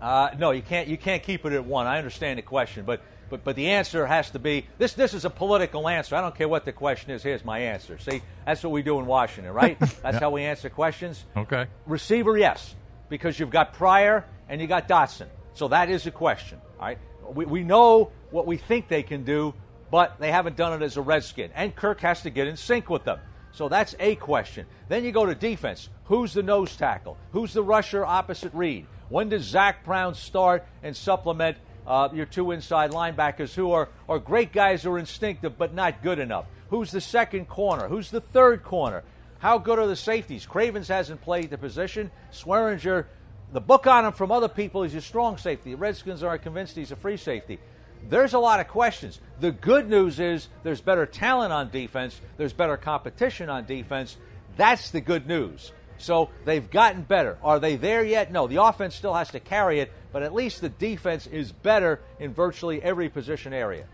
Uh, 0.00 0.30
no, 0.38 0.52
you 0.52 0.62
can't. 0.62 0.86
You 0.86 0.96
can't 0.96 1.22
keep 1.22 1.44
it 1.44 1.52
at 1.52 1.64
one. 1.64 1.88
I 1.88 1.98
understand 1.98 2.38
the 2.38 2.42
question, 2.42 2.84
but 2.84 3.00
but 3.28 3.44
but 3.44 3.56
the 3.56 3.70
answer 3.70 4.06
has 4.06 4.30
to 4.30 4.38
be 4.38 4.66
this. 4.78 4.94
This 4.94 5.14
is 5.14 5.24
a 5.24 5.30
political 5.30 5.88
answer. 5.88 6.16
I 6.16 6.20
don't 6.20 6.34
care 6.34 6.48
what 6.48 6.64
the 6.64 6.72
question 6.72 7.10
is. 7.10 7.22
Here's 7.22 7.44
my 7.44 7.58
answer. 7.58 7.98
See, 7.98 8.22
that's 8.46 8.62
what 8.62 8.70
we 8.70 8.82
do 8.82 8.98
in 8.98 9.06
Washington, 9.06 9.52
right? 9.52 9.78
That's 9.80 10.02
yeah. 10.02 10.20
how 10.20 10.30
we 10.30 10.44
answer 10.44 10.70
questions. 10.70 11.24
Okay. 11.36 11.66
Receiver, 11.86 12.36
yes, 12.36 12.74
because 13.08 13.38
you've 13.38 13.50
got 13.50 13.74
Pryor 13.74 14.24
and 14.48 14.60
you 14.60 14.66
got 14.66 14.88
Doctson. 14.88 15.26
So 15.54 15.68
that 15.68 15.90
is 15.90 16.06
a 16.06 16.10
question. 16.10 16.60
All 16.78 16.86
right. 16.86 16.98
We 17.32 17.44
we 17.44 17.64
know 17.64 18.10
what 18.30 18.46
we 18.46 18.56
think 18.56 18.88
they 18.88 19.02
can 19.02 19.24
do, 19.24 19.54
but 19.90 20.18
they 20.18 20.30
haven't 20.30 20.56
done 20.56 20.80
it 20.80 20.84
as 20.84 20.96
a 20.96 21.02
Redskin, 21.02 21.50
and 21.54 21.74
Kirk 21.74 22.00
has 22.00 22.22
to 22.22 22.30
get 22.30 22.46
in 22.46 22.56
sync 22.56 22.88
with 22.88 23.04
them. 23.04 23.18
So 23.52 23.68
that's 23.68 23.94
a 23.98 24.14
question. 24.16 24.66
Then 24.88 25.04
you 25.04 25.12
go 25.12 25.26
to 25.26 25.34
defense. 25.34 25.88
Who's 26.04 26.32
the 26.32 26.42
nose 26.42 26.76
tackle? 26.76 27.16
Who's 27.32 27.52
the 27.52 27.62
rusher 27.62 28.04
opposite 28.04 28.54
Reed? 28.54 28.86
When 29.08 29.30
does 29.30 29.42
Zach 29.42 29.84
Brown 29.84 30.14
start 30.14 30.66
and 30.82 30.96
supplement 30.96 31.56
uh, 31.88 32.10
your 32.12 32.26
two 32.26 32.50
inside 32.52 32.92
linebackers 32.92 33.54
who 33.54 33.72
are, 33.72 33.88
are 34.08 34.18
great 34.18 34.52
guys 34.52 34.82
who 34.82 34.92
are 34.92 34.98
instinctive 34.98 35.56
but 35.58 35.74
not 35.74 36.02
good 36.02 36.18
enough? 36.18 36.44
Who's 36.68 36.90
the 36.90 37.00
second 37.00 37.48
corner? 37.48 37.88
Who's 37.88 38.10
the 38.10 38.20
third 38.20 38.62
corner? 38.62 39.02
How 39.38 39.56
good 39.58 39.78
are 39.78 39.86
the 39.86 39.96
safeties? 39.96 40.44
Cravens 40.44 40.88
hasn't 40.88 41.22
played 41.22 41.48
the 41.48 41.56
position. 41.56 42.10
Swearinger, 42.30 43.06
the 43.52 43.60
book 43.60 43.86
on 43.86 44.04
him 44.04 44.12
from 44.12 44.30
other 44.30 44.48
people 44.48 44.82
is 44.82 44.94
a 44.94 45.00
strong 45.00 45.38
safety. 45.38 45.70
The 45.70 45.78
Redskins 45.78 46.22
aren't 46.22 46.42
convinced 46.42 46.76
he's 46.76 46.92
a 46.92 46.96
free 46.96 47.16
safety. 47.16 47.58
There's 48.08 48.34
a 48.34 48.38
lot 48.38 48.60
of 48.60 48.68
questions. 48.68 49.18
The 49.40 49.50
good 49.50 49.88
news 49.88 50.20
is 50.20 50.48
there's 50.62 50.80
better 50.80 51.06
talent 51.06 51.52
on 51.52 51.70
defense, 51.70 52.20
there's 52.36 52.52
better 52.52 52.76
competition 52.76 53.48
on 53.48 53.64
defense. 53.64 54.16
That's 54.56 54.90
the 54.90 55.00
good 55.00 55.26
news. 55.26 55.72
So 55.98 56.30
they've 56.44 56.68
gotten 56.68 57.02
better. 57.02 57.38
Are 57.42 57.58
they 57.58 57.76
there 57.76 58.04
yet? 58.04 58.30
No. 58.30 58.46
The 58.46 58.62
offense 58.62 58.94
still 58.94 59.14
has 59.14 59.30
to 59.30 59.40
carry 59.40 59.80
it, 59.80 59.92
but 60.12 60.22
at 60.22 60.34
least 60.34 60.60
the 60.60 60.68
defense 60.68 61.26
is 61.26 61.52
better 61.52 62.00
in 62.18 62.32
virtually 62.32 62.82
every 62.82 63.08
position 63.08 63.52
area. 63.52 63.86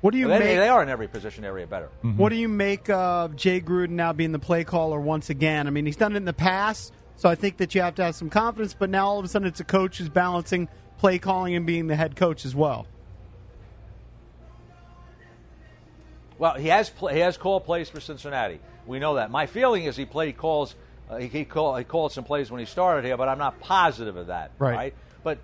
What 0.00 0.12
do 0.12 0.18
you 0.18 0.28
they, 0.28 0.38
make? 0.38 0.58
They 0.58 0.68
are 0.68 0.82
in 0.82 0.88
every 0.88 1.08
position 1.08 1.44
area 1.44 1.66
better. 1.66 1.88
Mm-hmm. 2.04 2.16
What 2.16 2.28
do 2.28 2.36
you 2.36 2.48
make 2.48 2.88
of 2.88 3.34
Jay 3.34 3.60
Gruden 3.60 3.90
now 3.90 4.12
being 4.12 4.32
the 4.32 4.38
play 4.38 4.64
caller 4.64 5.00
once 5.00 5.28
again? 5.28 5.66
I 5.66 5.70
mean, 5.70 5.86
he's 5.86 5.96
done 5.96 6.12
it 6.12 6.16
in 6.16 6.24
the 6.24 6.32
past, 6.32 6.92
so 7.16 7.28
I 7.28 7.34
think 7.34 7.56
that 7.56 7.74
you 7.74 7.80
have 7.80 7.96
to 7.96 8.04
have 8.04 8.14
some 8.14 8.30
confidence. 8.30 8.74
But 8.78 8.90
now 8.90 9.08
all 9.08 9.18
of 9.18 9.24
a 9.24 9.28
sudden, 9.28 9.48
it's 9.48 9.60
a 9.60 9.64
coach 9.64 9.98
who's 9.98 10.08
balancing 10.08 10.68
play 10.98 11.18
calling 11.18 11.54
and 11.54 11.66
being 11.66 11.88
the 11.88 11.96
head 11.96 12.14
coach 12.14 12.44
as 12.44 12.54
well. 12.54 12.86
Well, 16.38 16.54
he 16.54 16.68
has 16.68 16.88
play, 16.88 17.14
he 17.14 17.20
has 17.20 17.36
called 17.36 17.64
plays 17.64 17.88
for 17.88 17.98
Cincinnati. 17.98 18.60
We 18.86 19.00
know 19.00 19.16
that. 19.16 19.32
My 19.32 19.46
feeling 19.46 19.84
is 19.84 19.96
he 19.96 20.04
played 20.04 20.36
calls 20.36 20.76
uh, 21.10 21.16
he, 21.16 21.28
he, 21.28 21.44
call, 21.44 21.76
he 21.76 21.84
called 21.84 22.12
some 22.12 22.24
plays 22.24 22.50
when 22.50 22.60
he 22.60 22.66
started 22.66 23.04
here, 23.04 23.16
but 23.16 23.28
I'm 23.28 23.38
not 23.38 23.60
positive 23.60 24.16
of 24.16 24.26
that. 24.26 24.52
Right. 24.58 24.76
right? 24.76 24.94
But 25.22 25.38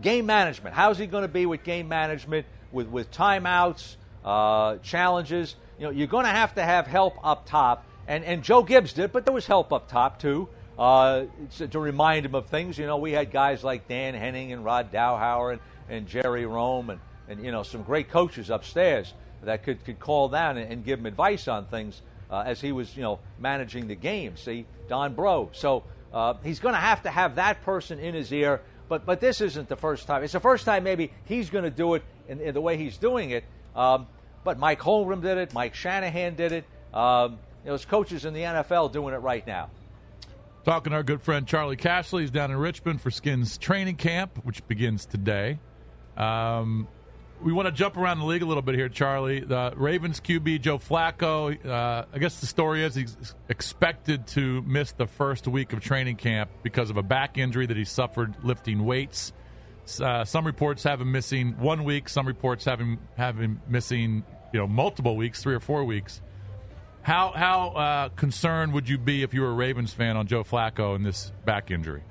game 0.00 0.26
management. 0.26 0.74
How's 0.74 0.98
he 0.98 1.06
going 1.06 1.22
to 1.22 1.28
be 1.28 1.46
with 1.46 1.64
game 1.64 1.88
management, 1.88 2.46
with, 2.70 2.88
with 2.88 3.10
timeouts, 3.10 3.96
uh, 4.24 4.76
challenges? 4.78 5.56
You 5.78 5.86
know, 5.86 5.90
you're 5.90 6.06
going 6.06 6.24
to 6.24 6.30
have 6.30 6.54
to 6.54 6.62
have 6.62 6.86
help 6.86 7.16
up 7.24 7.46
top. 7.46 7.84
And, 8.06 8.24
and 8.24 8.42
Joe 8.42 8.62
Gibbs 8.62 8.92
did, 8.92 9.12
but 9.12 9.24
there 9.24 9.34
was 9.34 9.46
help 9.46 9.72
up 9.72 9.88
top, 9.88 10.18
too, 10.18 10.48
uh, 10.78 11.24
to, 11.70 11.78
remind 11.78 12.26
him 12.26 12.34
of 12.34 12.46
things. 12.46 12.78
You 12.78 12.86
know, 12.86 12.96
we 12.96 13.12
had 13.12 13.30
guys 13.30 13.62
like 13.62 13.86
Dan 13.86 14.14
Henning 14.14 14.52
and 14.52 14.64
Rod 14.64 14.92
Dowhower 14.92 15.52
and, 15.52 15.60
and 15.88 16.06
Jerry 16.08 16.46
Rhome 16.46 16.90
and, 16.90 17.00
and, 17.28 17.44
you 17.44 17.52
know, 17.52 17.62
some 17.62 17.82
great 17.82 18.10
coaches 18.10 18.50
upstairs 18.50 19.12
that 19.44 19.62
could, 19.62 19.84
could 19.84 20.00
call 20.00 20.28
down 20.28 20.56
and, 20.56 20.72
and 20.72 20.84
give 20.84 20.98
him 20.98 21.06
advice 21.06 21.48
on 21.48 21.66
things 21.66 22.02
uh, 22.30 22.42
as 22.46 22.60
he 22.60 22.72
was, 22.72 22.96
you 22.96 23.02
know, 23.02 23.18
managing 23.38 23.86
the 23.86 23.94
game. 23.94 24.36
See, 24.36 24.66
Don 24.88 25.14
Breaux. 25.14 25.50
So 25.52 25.84
uh, 26.12 26.34
he's 26.42 26.60
going 26.60 26.74
to 26.74 26.80
have 26.80 27.02
to 27.02 27.10
have 27.10 27.36
that 27.36 27.62
person 27.62 27.98
in 27.98 28.14
his 28.14 28.32
ear. 28.32 28.60
But 28.88 29.06
but 29.06 29.20
this 29.20 29.40
isn't 29.40 29.68
the 29.68 29.76
first 29.76 30.06
time. 30.06 30.22
It's 30.22 30.32
the 30.32 30.40
first 30.40 30.64
time 30.64 30.84
maybe 30.84 31.12
he's 31.24 31.50
going 31.50 31.64
to 31.64 31.70
do 31.70 31.94
it 31.94 32.02
in, 32.28 32.40
in, 32.40 32.54
the 32.54 32.60
way 32.60 32.76
he's 32.76 32.96
doing 32.98 33.30
it. 33.30 33.44
Um, 33.74 34.06
but 34.44 34.58
Mike 34.58 34.80
Holmgren 34.80 35.22
did 35.22 35.38
it. 35.38 35.54
Mike 35.54 35.74
Shanahan 35.74 36.34
did 36.34 36.52
it. 36.52 36.64
Um, 36.92 37.32
you 37.32 37.66
know, 37.66 37.72
there's 37.72 37.84
coaches 37.84 38.24
in 38.24 38.34
the 38.34 38.42
NFL 38.42 38.92
doing 38.92 39.14
it 39.14 39.18
right 39.18 39.46
now. 39.46 39.70
Talking 40.64 40.90
to 40.90 40.96
our 40.96 41.02
good 41.02 41.22
friend 41.22 41.46
Charley 41.46 41.76
Casserly. 41.76 42.20
He's 42.20 42.30
down 42.30 42.50
in 42.50 42.56
Richmond 42.56 43.00
for 43.00 43.10
Skins 43.10 43.58
training 43.58 43.96
camp, 43.96 44.38
which 44.44 44.66
begins 44.68 45.06
today. 45.06 45.58
Um, 46.16 46.86
we 47.42 47.52
want 47.52 47.66
to 47.66 47.72
jump 47.72 47.96
around 47.96 48.20
the 48.20 48.24
league 48.24 48.42
a 48.42 48.46
little 48.46 48.62
bit 48.62 48.74
here, 48.74 48.88
Charlie. 48.88 49.40
The 49.40 49.72
Ravens 49.76 50.20
QB 50.20 50.60
Joe 50.60 50.78
Flacco. 50.78 51.64
Uh, 51.64 52.04
I 52.12 52.18
guess 52.18 52.40
the 52.40 52.46
story 52.46 52.84
is 52.84 52.94
he's 52.94 53.34
expected 53.48 54.26
to 54.28 54.62
miss 54.62 54.92
the 54.92 55.06
first 55.06 55.48
week 55.48 55.72
of 55.72 55.80
training 55.80 56.16
camp 56.16 56.50
because 56.62 56.90
of 56.90 56.96
a 56.96 57.02
back 57.02 57.38
injury 57.38 57.66
that 57.66 57.76
he 57.76 57.84
suffered 57.84 58.34
lifting 58.42 58.84
weights. 58.84 59.32
Uh, 60.00 60.24
some 60.24 60.46
reports 60.46 60.84
have 60.84 61.00
him 61.00 61.10
missing 61.10 61.58
one 61.58 61.84
week. 61.84 62.08
Some 62.08 62.26
reports 62.26 62.64
have 62.66 62.78
him 62.78 62.98
have 63.16 63.38
him 63.38 63.60
missing 63.68 64.24
you 64.52 64.60
know 64.60 64.66
multiple 64.66 65.16
weeks, 65.16 65.42
three 65.42 65.54
or 65.54 65.60
four 65.60 65.84
weeks. 65.84 66.20
How 67.02 67.32
how 67.34 67.68
uh, 67.70 68.08
concerned 68.10 68.72
would 68.74 68.88
you 68.88 68.98
be 68.98 69.22
if 69.22 69.34
you 69.34 69.40
were 69.40 69.50
a 69.50 69.54
Ravens 69.54 69.92
fan 69.92 70.16
on 70.16 70.28
Joe 70.28 70.44
Flacco 70.44 70.94
and 70.94 71.04
this 71.04 71.32
back 71.44 71.70
injury? 71.70 72.02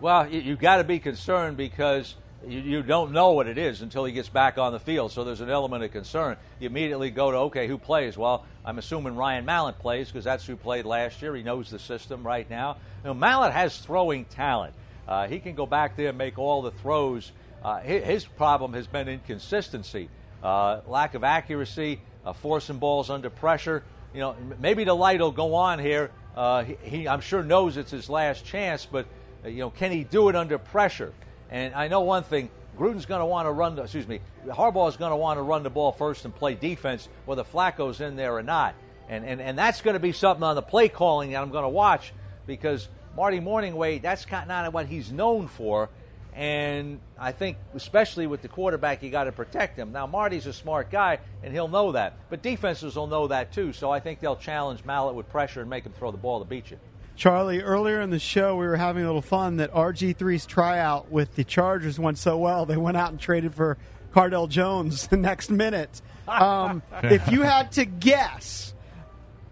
Well, 0.00 0.28
you, 0.28 0.52
have 0.52 0.58
got 0.58 0.76
to 0.78 0.84
be 0.84 0.98
concerned 0.98 1.58
because 1.58 2.14
you, 2.48 2.82
don't 2.82 3.12
know 3.12 3.32
what 3.32 3.46
it 3.46 3.58
is 3.58 3.82
until 3.82 4.06
he 4.06 4.14
gets 4.14 4.30
back 4.30 4.56
on 4.56 4.72
the 4.72 4.80
field. 4.80 5.12
So 5.12 5.24
there's 5.24 5.42
an 5.42 5.50
element 5.50 5.84
of 5.84 5.92
concern. 5.92 6.38
You 6.58 6.68
immediately 6.68 7.10
go 7.10 7.30
to, 7.30 7.36
okay, 7.36 7.68
who 7.68 7.76
plays? 7.76 8.16
Well, 8.16 8.46
I'm 8.64 8.78
assuming 8.78 9.14
Ryan 9.14 9.44
Mallett 9.44 9.78
plays 9.78 10.08
because 10.08 10.24
that's 10.24 10.46
who 10.46 10.56
played 10.56 10.86
last 10.86 11.20
year. 11.20 11.36
He 11.36 11.42
knows 11.42 11.68
the 11.68 11.78
system 11.78 12.26
right 12.26 12.48
now. 12.48 12.78
Know, 13.04 13.12
Mallett 13.12 13.52
has 13.52 13.76
throwing 13.76 14.24
talent. 14.24 14.72
Uh, 15.06 15.28
he 15.28 15.38
can 15.38 15.54
go 15.54 15.66
back 15.66 15.96
there 15.96 16.08
and 16.08 16.18
make 16.18 16.38
all 16.38 16.62
the 16.62 16.70
throws. 16.70 17.30
Uh, 17.62 17.80
his, 17.80 18.24
problem 18.24 18.72
has 18.72 18.86
been 18.86 19.06
inconsistency, 19.06 20.08
uh, 20.42 20.80
lack 20.86 21.12
of 21.12 21.24
accuracy, 21.24 22.00
uh, 22.24 22.32
forcing 22.32 22.78
balls 22.78 23.10
under 23.10 23.28
pressure. 23.28 23.82
You 24.14 24.20
know, 24.20 24.36
maybe 24.60 24.84
the 24.84 24.94
light 24.94 25.20
will 25.20 25.30
go 25.30 25.56
on 25.56 25.78
here. 25.78 26.10
Uh, 26.34 26.64
he, 26.64 26.76
he, 26.84 27.08
I'm 27.08 27.20
sure, 27.20 27.42
knows 27.42 27.76
it's 27.76 27.90
his 27.90 28.08
last 28.08 28.46
chance, 28.46 28.86
but– 28.86 29.04
Uh, 29.44 29.48
you 29.48 29.58
know, 29.58 29.70
can 29.70 29.90
he 29.90 30.04
do 30.04 30.28
it 30.28 30.36
under 30.36 30.58
pressure? 30.58 31.12
And 31.50 31.74
I 31.74 31.88
know 31.88 32.00
one 32.00 32.22
thing: 32.22 32.50
Gruden's 32.78 33.06
going 33.06 33.20
to 33.20 33.26
want 33.26 33.46
to 33.46 33.52
run. 33.52 33.76
The, 33.76 33.82
excuse 33.82 34.06
me, 34.06 34.20
Harbaugh 34.46 34.88
is 34.88 34.96
going 34.96 35.10
to 35.10 35.16
want 35.16 35.38
to 35.38 35.42
run 35.42 35.62
the 35.62 35.70
ball 35.70 35.92
first 35.92 36.24
and 36.24 36.34
play 36.34 36.54
defense, 36.54 37.08
whether 37.26 37.44
Flacco's 37.44 38.00
in 38.00 38.16
there 38.16 38.34
or 38.36 38.42
not. 38.42 38.74
And 39.08 39.24
and 39.24 39.40
and 39.40 39.58
that's 39.58 39.80
going 39.80 39.94
to 39.94 40.00
be 40.00 40.12
something 40.12 40.42
on 40.42 40.54
the 40.54 40.62
play 40.62 40.88
calling 40.88 41.32
that 41.32 41.42
I'm 41.42 41.50
going 41.50 41.64
to 41.64 41.68
watch 41.68 42.12
because 42.46 42.88
Marty 43.16 43.40
Mornhinweg, 43.40 44.02
that's 44.02 44.24
kind 44.24 44.50
of 44.50 44.72
what 44.72 44.86
he's 44.86 45.10
known 45.10 45.48
for. 45.48 45.88
And 46.32 47.00
I 47.18 47.32
think, 47.32 47.56
especially 47.74 48.28
with 48.28 48.40
the 48.40 48.48
quarterback, 48.48 49.02
you 49.02 49.10
got 49.10 49.24
to 49.24 49.32
protect 49.32 49.76
him. 49.76 49.90
Now, 49.90 50.06
Marty's 50.06 50.46
a 50.46 50.52
smart 50.52 50.90
guy, 50.90 51.18
and 51.42 51.52
he'll 51.52 51.68
know 51.68 51.92
that. 51.92 52.14
But 52.30 52.40
defenses 52.40 52.94
will 52.94 53.08
know 53.08 53.26
that 53.28 53.52
too. 53.52 53.72
So 53.72 53.90
I 53.90 53.98
think 53.98 54.20
they'll 54.20 54.36
challenge 54.36 54.84
Mallett 54.84 55.16
with 55.16 55.28
pressure 55.28 55.60
and 55.60 55.68
make 55.68 55.84
him 55.84 55.92
throw 55.92 56.12
the 56.12 56.18
ball 56.18 56.38
to 56.38 56.44
beat 56.44 56.70
you. 56.70 56.78
Charlie, 57.20 57.60
earlier 57.60 58.00
in 58.00 58.08
the 58.08 58.18
show, 58.18 58.56
we 58.56 58.66
were 58.66 58.78
having 58.78 59.02
a 59.02 59.06
little 59.06 59.20
fun 59.20 59.58
that 59.58 59.70
RG3's 59.74 60.46
tryout 60.46 61.10
with 61.10 61.34
the 61.34 61.44
Chargers 61.44 62.00
went 62.00 62.16
so 62.16 62.38
well, 62.38 62.64
they 62.64 62.78
went 62.78 62.96
out 62.96 63.10
and 63.10 63.20
traded 63.20 63.52
for 63.52 63.76
Cardale 64.14 64.48
Jones 64.48 65.06
the 65.08 65.18
next 65.18 65.50
minute. 65.50 66.00
Um, 66.26 66.82
if 67.02 67.30
you 67.30 67.42
had 67.42 67.72
to 67.72 67.84
guess, 67.84 68.72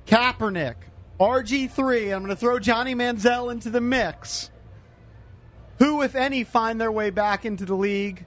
Kaepernick, 0.06 0.76
RG3, 1.20 2.04
I'm 2.04 2.22
going 2.22 2.28
to 2.28 2.36
throw 2.36 2.58
Johnny 2.58 2.94
Manziel 2.94 3.52
into 3.52 3.68
the 3.68 3.82
mix. 3.82 4.50
Who, 5.78 6.00
if 6.00 6.14
any, 6.14 6.44
find 6.44 6.80
their 6.80 6.90
way 6.90 7.10
back 7.10 7.44
into 7.44 7.66
the 7.66 7.74
league? 7.74 8.24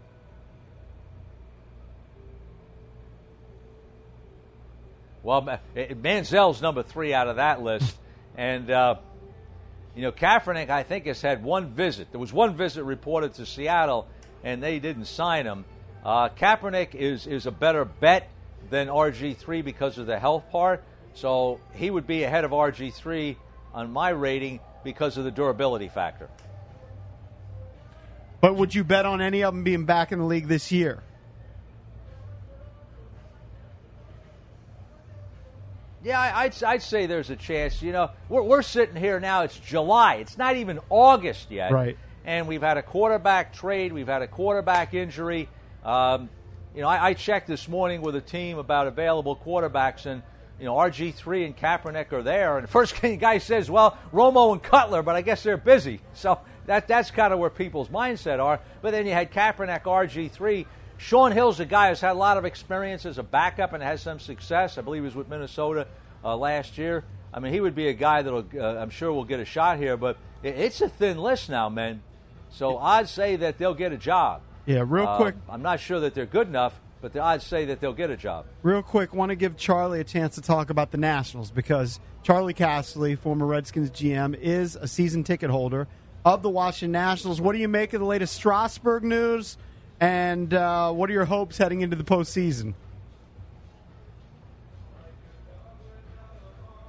Well, 5.24 5.60
Manziel's 5.75 6.62
number 6.62 6.83
three 6.83 7.15
out 7.15 7.27
of 7.27 7.38
that 7.38 7.63
list. 7.63 7.98
And. 8.38 8.69
Uh, 8.69 8.95
you 9.95 10.01
know, 10.01 10.12
Kaepernick, 10.12 10.69
I 10.69 10.83
think, 10.83 11.05
has 11.05 11.21
had 11.21 11.43
one 11.43 11.71
visit. 11.71 12.12
There 12.12 12.19
was 12.19 12.31
one 12.31 12.55
visit 12.55 12.83
reported 12.83 13.33
to 13.36 13.45
Seattle, 13.45 14.07
and 14.43 14.63
they 14.63 14.79
didn't 14.79 15.05
sign 15.05 15.45
him. 15.45 15.65
Uh, 16.03 16.29
Kaepernick 16.29 16.95
is, 16.95 17.27
is 17.27 17.45
a 17.45 17.51
better 17.51 17.86
bet 17.86 18.29
than 18.69 18.88
RG3 18.88 19.63
because 19.63 19.98
of 19.98 20.07
the 20.07 20.17
health 20.17 20.50
part. 20.51 20.83
So 21.13 21.60
he 21.74 21.89
would 21.89 22.07
be 22.07 22.24
ahead 22.24 22.45
of 22.45 22.51
RG3 22.51 23.36
on 23.74 23.91
my 23.91 24.10
rating 24.10 24.60
because 24.83 25.17
of 25.17 25.25
the 25.25 25.31
durability 25.31 25.89
factor. 25.89 26.29
But 28.39 28.55
would 28.55 28.74
you 28.74 28.83
bet 28.83 29.05
on 29.05 29.21
any 29.21 29.43
of 29.43 29.53
them 29.53 29.63
being 29.63 29.86
back 29.86 30.12
in 30.12 30.19
the 30.19 30.25
league 30.25 30.48
this 30.48 30.71
year? 30.71 31.03
Yeah, 36.03 36.20
I- 36.20 36.43
I'd, 36.43 36.63
I'd 36.63 36.81
say 36.81 37.05
there's 37.05 37.29
a 37.29 37.36
chance. 37.36 37.81
You 37.81 37.91
know, 37.91 38.12
we're, 38.29 38.41
we're 38.41 38.62
sitting 38.62 38.96
here 38.96 39.20
now. 39.20 39.43
It's 39.43 39.58
July. 39.58 40.15
It's 40.15 40.38
not 40.38 40.55
even 40.55 40.79
August 40.89 41.51
yet. 41.51 41.72
Right. 41.72 41.98
And 42.25 42.48
we've 42.48 42.62
had 42.62 42.77
a 42.77 42.81
quarterback 42.84 43.53
trade. 43.53 43.93
We've 43.93 44.08
had 44.08 44.22
a 44.22 44.27
quarterback 44.27 44.93
injury. 44.93 45.50
Um, 45.84 46.29
you 46.75 46.81
know, 46.81 46.88
I, 46.88 47.10
I 47.10 47.13
checked 47.13 47.48
this 47.48 47.67
morning 47.67 48.01
with 48.01 48.15
a 48.15 48.22
team 48.22 48.58
about 48.58 48.88
available 48.88 49.36
quarterbacks, 49.36 50.05
and 50.05 50.22
you 50.60 50.65
know, 50.65 50.75
RG3 50.75 51.46
and 51.46 51.58
Kaepernick 51.58 52.12
are 52.13 52.22
there. 52.24 52.58
And 52.58 52.63
the 52.63 52.72
first 52.72 53.00
guy 53.20 53.39
says, 53.39 53.70
well, 53.70 53.98
Romo 54.13 54.53
and 54.53 54.62
Cutler, 54.62 55.01
but 55.01 55.15
I 55.15 55.22
guess 55.22 55.41
they're 55.43 55.58
busy. 55.58 56.01
So 56.13 56.39
that 56.67 56.88
that's 56.88 57.10
kind 57.12 57.34
of 57.34 57.39
where 57.39 57.50
people's 57.50 57.89
mindset 57.89 58.39
are. 58.39 58.60
But 58.81 58.91
then 58.91 59.05
you 59.08 59.13
had 59.13 59.31
Kaepernick, 59.31 59.81
RG3. 59.84 60.65
Shaun 61.01 61.31
Hill's 61.31 61.60
a 61.60 61.65
guy 61.65 61.89
who's 61.89 62.00
had 62.00 62.12
a 62.12 62.20
lot 62.20 62.38
of 62.38 62.46
experience 62.46 63.08
as 63.08 63.17
a 63.17 63.24
backup 63.24 63.74
and 63.74 63.81
has 63.81 64.01
some 64.03 64.20
success. 64.20 64.77
I 64.77 64.81
believe 64.81 65.01
he 65.01 65.05
was 65.05 65.15
with 65.15 65.27
Minnesota 65.29 65.88
uh, 66.24 66.38
last 66.38 66.77
year. 66.77 67.03
I 67.34 67.39
mean, 67.39 67.53
he 67.53 67.60
would 67.60 67.74
be 67.74 67.88
a 67.88 67.93
guy 67.93 68.22
that'll, 68.22 68.46
uh, 68.55 68.77
I'm 68.77 68.91
sure, 68.91 69.12
will 69.12 69.24
get 69.25 69.39
a 69.39 69.46
shot 69.46 69.79
here. 69.79 69.98
But 69.98 70.17
it, 70.43 70.55
it's 70.60 70.79
a 70.79 70.88
thin 70.88 71.17
list 71.17 71.50
now, 71.50 71.70
man. 71.70 72.03
So 72.51 72.77
I'd 72.77 73.10
say 73.10 73.36
that 73.38 73.58
they'll 73.58 73.74
get 73.74 73.91
a 73.93 73.98
job. 73.98 74.41
Yeah, 74.67 74.84
real 74.86 75.08
Uh, 75.08 75.17
quick, 75.17 75.36
I'm 75.50 75.63
not 75.63 75.79
sure 75.79 76.00
that 76.01 76.13
they're 76.13 76.27
good 76.27 76.48
enough, 76.48 76.79
but 77.01 77.13
the 77.13 77.20
odds 77.20 77.46
say 77.48 77.65
that 77.65 77.79
they'll 77.79 77.93
get 77.93 78.12
a 78.12 78.17
job. 78.17 78.46
real 78.62 78.84
quick, 78.84 79.12
want 79.12 79.31
to 79.31 79.36
give 79.36 79.58
Charlie 79.58 80.01
a 80.01 80.03
chance 80.03 80.36
to 80.36 80.41
talk 80.41 80.70
about 80.70 80.91
the 80.91 80.98
Nationals 81.00 81.50
because 81.50 82.00
Charley 82.22 82.53
Casserly, 82.53 83.17
former 83.17 83.48
Redskins 83.48 83.89
GM, 83.89 84.36
is 84.39 84.75
a 84.75 84.88
season 84.88 85.24
ticket 85.24 85.50
holder 85.50 85.88
of 86.24 86.43
the 86.43 86.50
Washington 86.50 86.91
Nationals. 86.91 87.41
What 87.41 87.53
do 87.53 87.58
you 87.60 87.67
make 87.67 87.93
of 87.93 88.01
the 88.01 88.05
latest 88.05 88.36
Strasburg 88.36 89.03
news? 89.03 89.58
And 90.01 90.51
uh, 90.51 90.91
what 90.91 91.12
are 91.12 91.13
your 91.13 91.25
hopes 91.25 91.60
heading 91.60 91.81
into 91.81 91.96
the 91.96 92.03
postseason? 92.03 92.74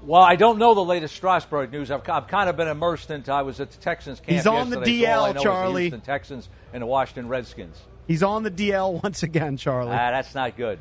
Well, 0.05 0.23
I 0.23 0.35
don't 0.35 0.59
know 0.59 0.75
the 0.75 0.85
latest 0.85 1.15
Strasburg 1.15 1.71
news. 1.71 1.91
I've, 1.91 2.09
I've 2.09 2.27
kind 2.27 2.49
of 2.49 2.57
been 2.57 2.69
immersed 2.69 3.11
into. 3.11 3.31
I 3.31 3.43
was 3.43 3.61
at 3.61 3.71
the 3.71 3.77
Texans 3.77 4.19
camp 4.19 4.31
He's 4.31 4.47
on 4.47 4.71
the 4.71 4.79
yesterday, 4.79 5.03
so 5.03 5.13
all 5.13 5.25
I 5.25 5.33
DL, 5.33 5.37
is 5.37 5.43
Charlie. 5.43 5.75
The 5.75 5.81
Houston 5.81 6.01
Texans 6.01 6.49
and 6.73 6.83
the 6.83 6.87
Washington 6.87 7.29
Redskins. 7.29 7.81
He's 8.09 8.23
on 8.23 8.43
the 8.43 8.51
DL 8.51 9.03
once 9.05 9.23
again, 9.23 9.59
Charlie. 9.59 9.93
Ah, 9.93 10.11
that's 10.11 10.35
not 10.35 10.57
good. 10.57 10.79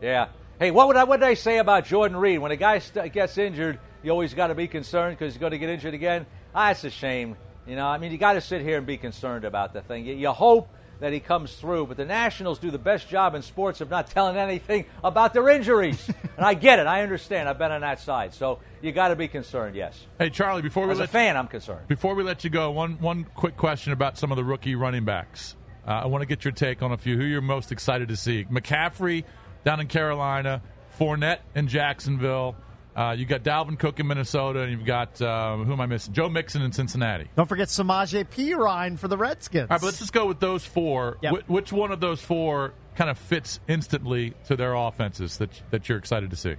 Yeah. 0.00 0.28
Hey, 0.58 0.70
what 0.70 0.88
would 0.88 0.96
I 0.96 1.04
what 1.04 1.20
did 1.20 1.28
I 1.28 1.34
say 1.34 1.58
about 1.58 1.84
Jordan 1.84 2.16
Reed? 2.16 2.38
When 2.40 2.50
a 2.50 2.56
guy 2.56 2.78
st- 2.78 3.12
gets 3.12 3.36
injured, 3.36 3.78
you 4.02 4.10
always 4.10 4.32
got 4.32 4.46
to 4.46 4.54
be 4.54 4.66
concerned 4.66 5.18
because 5.18 5.34
he's 5.34 5.40
going 5.40 5.52
to 5.52 5.58
get 5.58 5.68
injured 5.68 5.94
again. 5.94 6.24
Ah, 6.54 6.68
that's 6.68 6.84
a 6.84 6.90
shame. 6.90 7.36
You 7.66 7.76
know, 7.76 7.86
I 7.86 7.98
mean, 7.98 8.12
you 8.12 8.18
got 8.18 8.34
to 8.34 8.40
sit 8.40 8.62
here 8.62 8.78
and 8.78 8.86
be 8.86 8.96
concerned 8.96 9.44
about 9.44 9.72
the 9.72 9.80
thing. 9.80 10.06
You, 10.06 10.14
you 10.14 10.30
hope 10.30 10.68
that 11.00 11.12
he 11.12 11.20
comes 11.20 11.54
through, 11.54 11.86
but 11.86 11.96
the 11.96 12.04
Nationals 12.04 12.58
do 12.58 12.70
the 12.70 12.78
best 12.78 13.08
job 13.08 13.34
in 13.34 13.42
sports 13.42 13.80
of 13.80 13.90
not 13.90 14.08
telling 14.08 14.36
anything 14.36 14.84
about 15.02 15.32
their 15.32 15.48
injuries. 15.48 16.08
and 16.36 16.44
I 16.44 16.54
get 16.54 16.78
it. 16.78 16.86
I 16.86 17.02
understand. 17.02 17.48
I've 17.48 17.58
been 17.58 17.72
on 17.72 17.80
that 17.80 18.00
side. 18.00 18.34
So 18.34 18.58
you 18.82 18.92
got 18.92 19.08
to 19.08 19.16
be 19.16 19.28
concerned. 19.28 19.76
Yes. 19.76 20.06
Hey, 20.18 20.30
Charlie, 20.30 20.62
before 20.62 20.86
we 20.86 20.92
As 20.92 20.98
a 20.98 21.02
let 21.02 21.10
fan, 21.10 21.36
I'm 21.36 21.48
concerned. 21.48 21.88
Before 21.88 22.14
we 22.14 22.22
let 22.22 22.44
you 22.44 22.50
go, 22.50 22.70
one 22.70 22.98
one 22.98 23.24
quick 23.34 23.56
question 23.56 23.92
about 23.92 24.18
some 24.18 24.30
of 24.30 24.36
the 24.36 24.44
rookie 24.44 24.74
running 24.74 25.04
backs. 25.04 25.56
Uh, 25.86 25.92
I 25.92 26.06
want 26.06 26.22
to 26.22 26.26
get 26.26 26.44
your 26.44 26.52
take 26.52 26.82
on 26.82 26.92
a 26.92 26.98
few. 26.98 27.16
Who 27.16 27.24
you're 27.24 27.40
most 27.40 27.72
excited 27.72 28.08
to 28.08 28.16
see? 28.16 28.44
McCaffrey 28.44 29.24
down 29.64 29.80
in 29.80 29.86
Carolina, 29.86 30.62
Fournette 30.98 31.40
in 31.54 31.66
Jacksonville. 31.66 32.56
Uh, 33.00 33.12
you 33.12 33.24
got 33.24 33.42
Dalvin 33.42 33.78
Cook 33.78 33.98
in 33.98 34.06
Minnesota, 34.06 34.60
and 34.60 34.70
you've 34.72 34.84
got 34.84 35.22
uh, 35.22 35.56
who 35.56 35.72
am 35.72 35.80
I 35.80 35.86
missing? 35.86 36.12
Joe 36.12 36.28
Mixon 36.28 36.60
in 36.60 36.70
Cincinnati. 36.70 37.30
Don't 37.34 37.48
forget 37.48 37.68
Samaje 37.68 38.26
Perine 38.26 38.98
for 38.98 39.08
the 39.08 39.16
Redskins. 39.16 39.70
All 39.70 39.74
right, 39.76 39.80
but 39.80 39.86
let's 39.86 40.00
just 40.00 40.12
go 40.12 40.26
with 40.26 40.38
those 40.38 40.66
four. 40.66 41.16
Yep. 41.22 41.32
Wh- 41.46 41.50
which 41.50 41.72
one 41.72 41.92
of 41.92 42.00
those 42.00 42.20
four 42.20 42.74
kind 42.96 43.08
of 43.08 43.16
fits 43.16 43.58
instantly 43.66 44.34
to 44.48 44.54
their 44.54 44.74
offenses 44.74 45.38
that 45.38 45.48
that 45.70 45.88
you're 45.88 45.96
excited 45.96 46.28
to 46.28 46.36
see? 46.36 46.56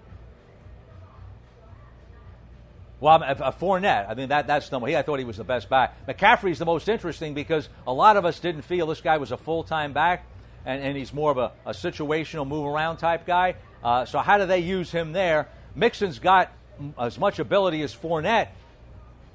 Well, 2.99 3.21
I'm- 3.21 3.37
a 3.39 3.51
Fournette. 3.51 4.09
I 4.09 4.15
mean, 4.15 4.29
that 4.29 4.47
that's 4.47 4.71
number. 4.71 4.87
He, 4.87 4.97
I 4.97 5.03
thought 5.03 5.19
he 5.19 5.25
was 5.25 5.37
the 5.37 5.43
best 5.43 5.69
back. 5.69 6.07
McCaffrey's 6.07 6.57
the 6.57 6.65
most 6.65 6.89
interesting 6.89 7.35
because 7.35 7.69
a 7.85 7.93
lot 7.93 8.17
of 8.17 8.25
us 8.25 8.39
didn't 8.39 8.63
feel 8.63 8.87
this 8.87 9.01
guy 9.01 9.17
was 9.17 9.31
a 9.31 9.37
full 9.37 9.63
time 9.63 9.93
back, 9.93 10.25
and, 10.65 10.81
and 10.81 10.97
he's 10.97 11.13
more 11.13 11.29
of 11.29 11.37
a, 11.37 11.51
a 11.67 11.73
situational 11.73 12.47
move 12.47 12.65
around 12.65 12.97
type 12.97 13.27
guy. 13.27 13.57
Uh, 13.83 14.05
so 14.05 14.17
how 14.17 14.39
do 14.39 14.47
they 14.47 14.59
use 14.59 14.89
him 14.89 15.11
there? 15.11 15.47
Mixon's 15.75 16.19
got 16.19 16.51
as 16.99 17.17
much 17.19 17.39
ability 17.39 17.81
as 17.81 17.95
Fournette. 17.95 18.47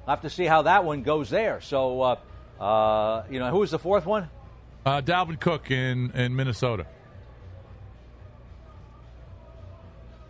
I'll 0.05 0.15
have 0.15 0.21
to 0.21 0.29
see 0.29 0.45
how 0.45 0.63
that 0.63 0.83
one 0.85 1.03
goes 1.03 1.29
there. 1.29 1.59
So, 1.61 2.01
uh, 2.01 2.15
uh, 2.63 3.23
you 3.29 3.39
know, 3.39 3.49
who 3.51 3.59
was 3.59 3.71
the 3.71 3.79
fourth 3.79 4.05
one? 4.05 4.29
Uh, 4.85 5.01
Dalvin 5.01 5.39
Cook 5.39 5.69
in 5.71 6.11
in 6.11 6.35
Minnesota. 6.35 6.85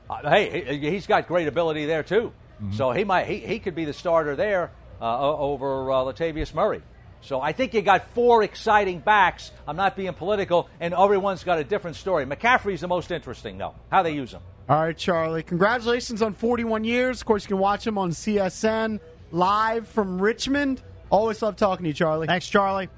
Uh, 0.10 0.30
hey, 0.30 0.78
he- 0.80 0.90
he's 0.92 1.06
got 1.08 1.28
great 1.28 1.48
ability 1.48 1.86
there 1.86 2.04
too. 2.04 2.32
So 2.72 2.92
he 2.92 3.04
might 3.04 3.28
he, 3.28 3.38
he 3.38 3.60
could 3.60 3.76
be 3.76 3.86
the 3.86 3.94
starter 3.94 4.36
there 4.36 4.72
uh, 5.00 5.36
over 5.38 5.92
uh, 5.92 5.96
Latavius 6.06 6.56
Murray. 6.56 6.82
So 7.22 7.40
I 7.40 7.52
think 7.52 7.76
you 7.76 7.84
got 7.84 8.10
four 8.12 8.42
exciting 8.42 8.98
backs. 9.00 9.52
I'm 9.68 9.76
not 9.76 9.96
being 9.96 10.14
political, 10.14 10.68
and 10.80 10.94
everyone's 10.94 11.44
got 11.44 11.60
a 11.60 11.64
different 11.64 11.98
story. 11.98 12.26
McCaffrey's 12.26 12.82
the 12.82 12.88
most 12.88 13.12
interesting, 13.12 13.60
though. 13.60 13.76
How 13.92 14.02
they 14.02 14.12
use 14.14 14.32
him. 14.32 14.42
All 14.70 14.80
right, 14.82 14.98
Charlie. 14.98 15.44
Congratulations 15.44 16.22
on 16.22 16.34
41 16.34 16.84
years. 16.84 17.22
Of 17.22 17.26
course, 17.26 17.44
you 17.44 17.48
can 17.50 17.58
watch 17.58 17.88
him 17.88 17.98
on 17.98 18.12
CSN 18.12 19.00
live 19.32 19.88
from 19.88 20.22
Richmond. 20.22 20.82
Always 21.10 21.42
love 21.42 21.56
talking 21.56 21.84
to 21.86 21.88
you, 21.90 21.94
Charlie. 21.94 22.28
Thanks, 22.28 22.48
Charlie. 22.50 22.90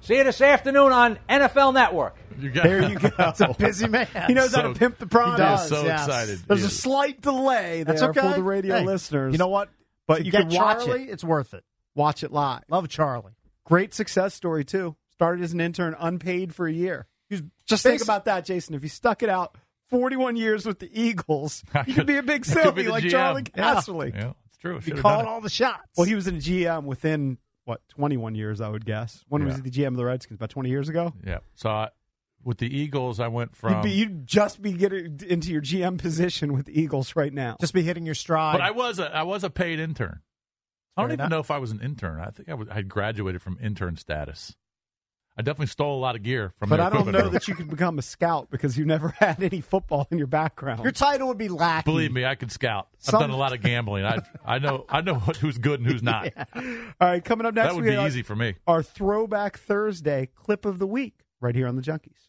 See 0.00 0.16
you 0.16 0.24
this 0.24 0.40
afternoon 0.40 0.90
on 0.90 1.16
NFL 1.28 1.74
Network. 1.74 2.16
You 2.40 2.50
got 2.50 2.64
There 2.64 2.88
you 2.88 2.98
go. 2.98 3.08
It's 3.20 3.40
a 3.40 3.54
busy 3.56 3.86
man. 3.86 4.08
He 4.26 4.34
knows 4.34 4.52
how 4.52 4.62
to 4.62 4.74
pimp 4.74 4.98
the 4.98 5.06
promise. 5.06 5.36
He 5.38 5.42
does, 5.44 5.68
so 5.68 5.84
yes. 5.84 6.06
excited. 6.06 6.38
There's 6.48 6.60
He 6.62 6.66
a 6.66 6.70
slight 6.70 7.20
delay 7.20 7.84
there 7.84 7.94
That's 7.94 8.02
okay. 8.02 8.20
for 8.20 8.34
the 8.34 8.42
radio 8.42 8.78
Hey, 8.78 8.84
listeners. 8.84 9.30
You 9.30 9.38
know 9.38 9.46
what? 9.48 9.68
But 10.08 10.18
To 10.18 10.24
you 10.24 10.32
get 10.32 10.48
can 10.48 10.56
watch 10.56 10.84
Charlie, 10.86 11.04
it. 11.04 11.10
it's 11.10 11.22
worth 11.22 11.54
it. 11.54 11.62
Watch 11.94 12.24
it 12.24 12.32
live. 12.32 12.62
Love 12.68 12.88
Charlie. 12.88 13.32
Great 13.64 13.94
success 13.94 14.34
story 14.34 14.64
too. 14.64 14.96
Started 15.12 15.44
as 15.44 15.52
an 15.52 15.60
intern, 15.60 15.94
unpaid 16.00 16.52
for 16.52 16.66
a 16.66 16.72
year. 16.72 17.06
Just 17.66 17.82
think 17.82 18.02
about 18.02 18.24
that, 18.26 18.44
Jason. 18.44 18.74
If 18.74 18.82
you 18.82 18.88
stuck 18.88 19.22
it 19.22 19.28
out 19.28 19.56
41 19.90 20.36
years 20.36 20.66
with 20.66 20.78
the 20.78 20.90
Eagles, 20.92 21.62
you 21.86 21.94
could 21.94 22.06
be 22.06 22.16
a 22.18 22.22
big 22.22 22.44
silly 22.46 22.88
like 22.88 23.04
GM. 23.04 23.10
Charlie 23.10 23.42
Yeah. 23.56 23.82
Yeah, 24.14 24.32
it's 24.46 24.58
true. 24.58 24.80
Calling 24.80 25.24
done 25.24 25.28
all 25.28 25.40
the 25.40 25.50
shots. 25.50 25.82
Well, 25.96 26.06
he 26.06 26.14
was 26.14 26.26
in 26.26 26.36
a 26.36 26.38
GM 26.38 26.84
within 26.84 27.38
what 27.64 27.80
21 27.90 28.34
years, 28.34 28.60
I 28.60 28.68
would 28.68 28.84
guess. 28.84 29.24
When 29.28 29.44
was 29.44 29.56
he 29.56 29.62
the 29.62 29.70
GM 29.70 29.88
of 29.88 29.96
the 29.96 30.04
Redskins? 30.04 30.36
About 30.38 30.50
20 30.50 30.68
years 30.68 30.88
ago. 30.88 31.12
Yeah. 31.24 31.38
So 31.54 31.70
I, 31.70 31.88
with 32.44 32.58
the 32.58 32.66
Eagles, 32.76 33.20
I 33.20 33.28
went 33.28 33.50
You'd, 33.52 33.56
from. 33.56 33.82
be, 33.82 33.90
you'd 33.92 34.26
just 34.26 34.60
be 34.60 34.72
getting 34.72 35.20
into 35.28 35.52
your 35.52 35.62
GM 35.62 35.96
position 35.98 36.52
with 36.54 36.66
the 36.66 36.80
Eagles 36.80 37.14
right 37.14 37.32
now. 37.32 37.56
just 37.60 37.72
be 37.72 37.82
hitting 37.82 38.04
your 38.04 38.16
stride. 38.16 38.54
but 38.54 38.60
I 38.62 38.72
was 38.72 38.98
a 38.98 39.14
I 39.14 39.22
was 39.22 39.44
a 39.44 39.50
paid 39.50 39.78
intern. 39.78 40.20
I 40.96 41.02
don't 41.02 41.08
Fair 41.10 41.14
even 41.14 41.20
enough. 41.20 41.30
know 41.30 41.38
if 41.38 41.50
I 41.52 41.58
was 41.58 41.70
an 41.70 41.80
intern. 41.80 42.20
I 42.20 42.30
think 42.30 42.48
I, 42.48 42.54
was, 42.54 42.68
I 42.68 42.74
had 42.74 42.88
graduated 42.88 43.40
from 43.42 43.58
intern 43.62 43.96
status. 43.96 44.56
I 45.42 45.44
definitely 45.44 45.66
stole 45.66 45.98
a 45.98 46.00
lot 46.00 46.14
of 46.14 46.22
gear 46.22 46.52
from. 46.56 46.68
but 46.68 46.78
I 46.78 46.88
don't 46.88 47.10
know 47.10 47.18
room. 47.22 47.32
that 47.32 47.48
you 47.48 47.56
could 47.56 47.68
become 47.68 47.98
a 47.98 48.02
scout 48.02 48.48
because 48.48 48.78
you 48.78 48.84
never 48.84 49.08
had 49.18 49.42
any 49.42 49.60
football 49.60 50.06
in 50.12 50.18
your 50.18 50.28
background. 50.28 50.84
your 50.84 50.92
title 50.92 51.26
would 51.28 51.38
be 51.38 51.48
lackey. 51.48 51.90
Believe 51.90 52.12
me, 52.12 52.24
I 52.24 52.36
could 52.36 52.52
scout. 52.52 52.86
Some- 52.98 53.16
I've 53.16 53.20
done 53.22 53.30
a 53.30 53.36
lot 53.36 53.52
of 53.52 53.60
gambling. 53.60 54.04
I 54.04 54.18
I 54.44 54.60
know 54.60 54.84
I 54.88 55.00
know 55.00 55.14
who's 55.16 55.58
good 55.58 55.80
and 55.80 55.90
who's 55.90 56.02
not. 56.02 56.28
All 56.54 56.62
right, 57.00 57.24
coming 57.24 57.44
up 57.44 57.54
next, 57.54 57.70
That 57.70 57.74
would 57.74 57.82
we 57.84 57.90
be 57.90 57.96
got 57.96 58.06
easy 58.06 58.22
for 58.22 58.36
me. 58.36 58.54
Our 58.68 58.84
Throwback 58.84 59.58
Thursday 59.58 60.28
clip 60.36 60.64
of 60.64 60.78
the 60.78 60.86
week 60.86 61.24
right 61.40 61.56
here 61.56 61.66
on 61.66 61.74
the 61.74 61.82
Junkies. 61.82 62.28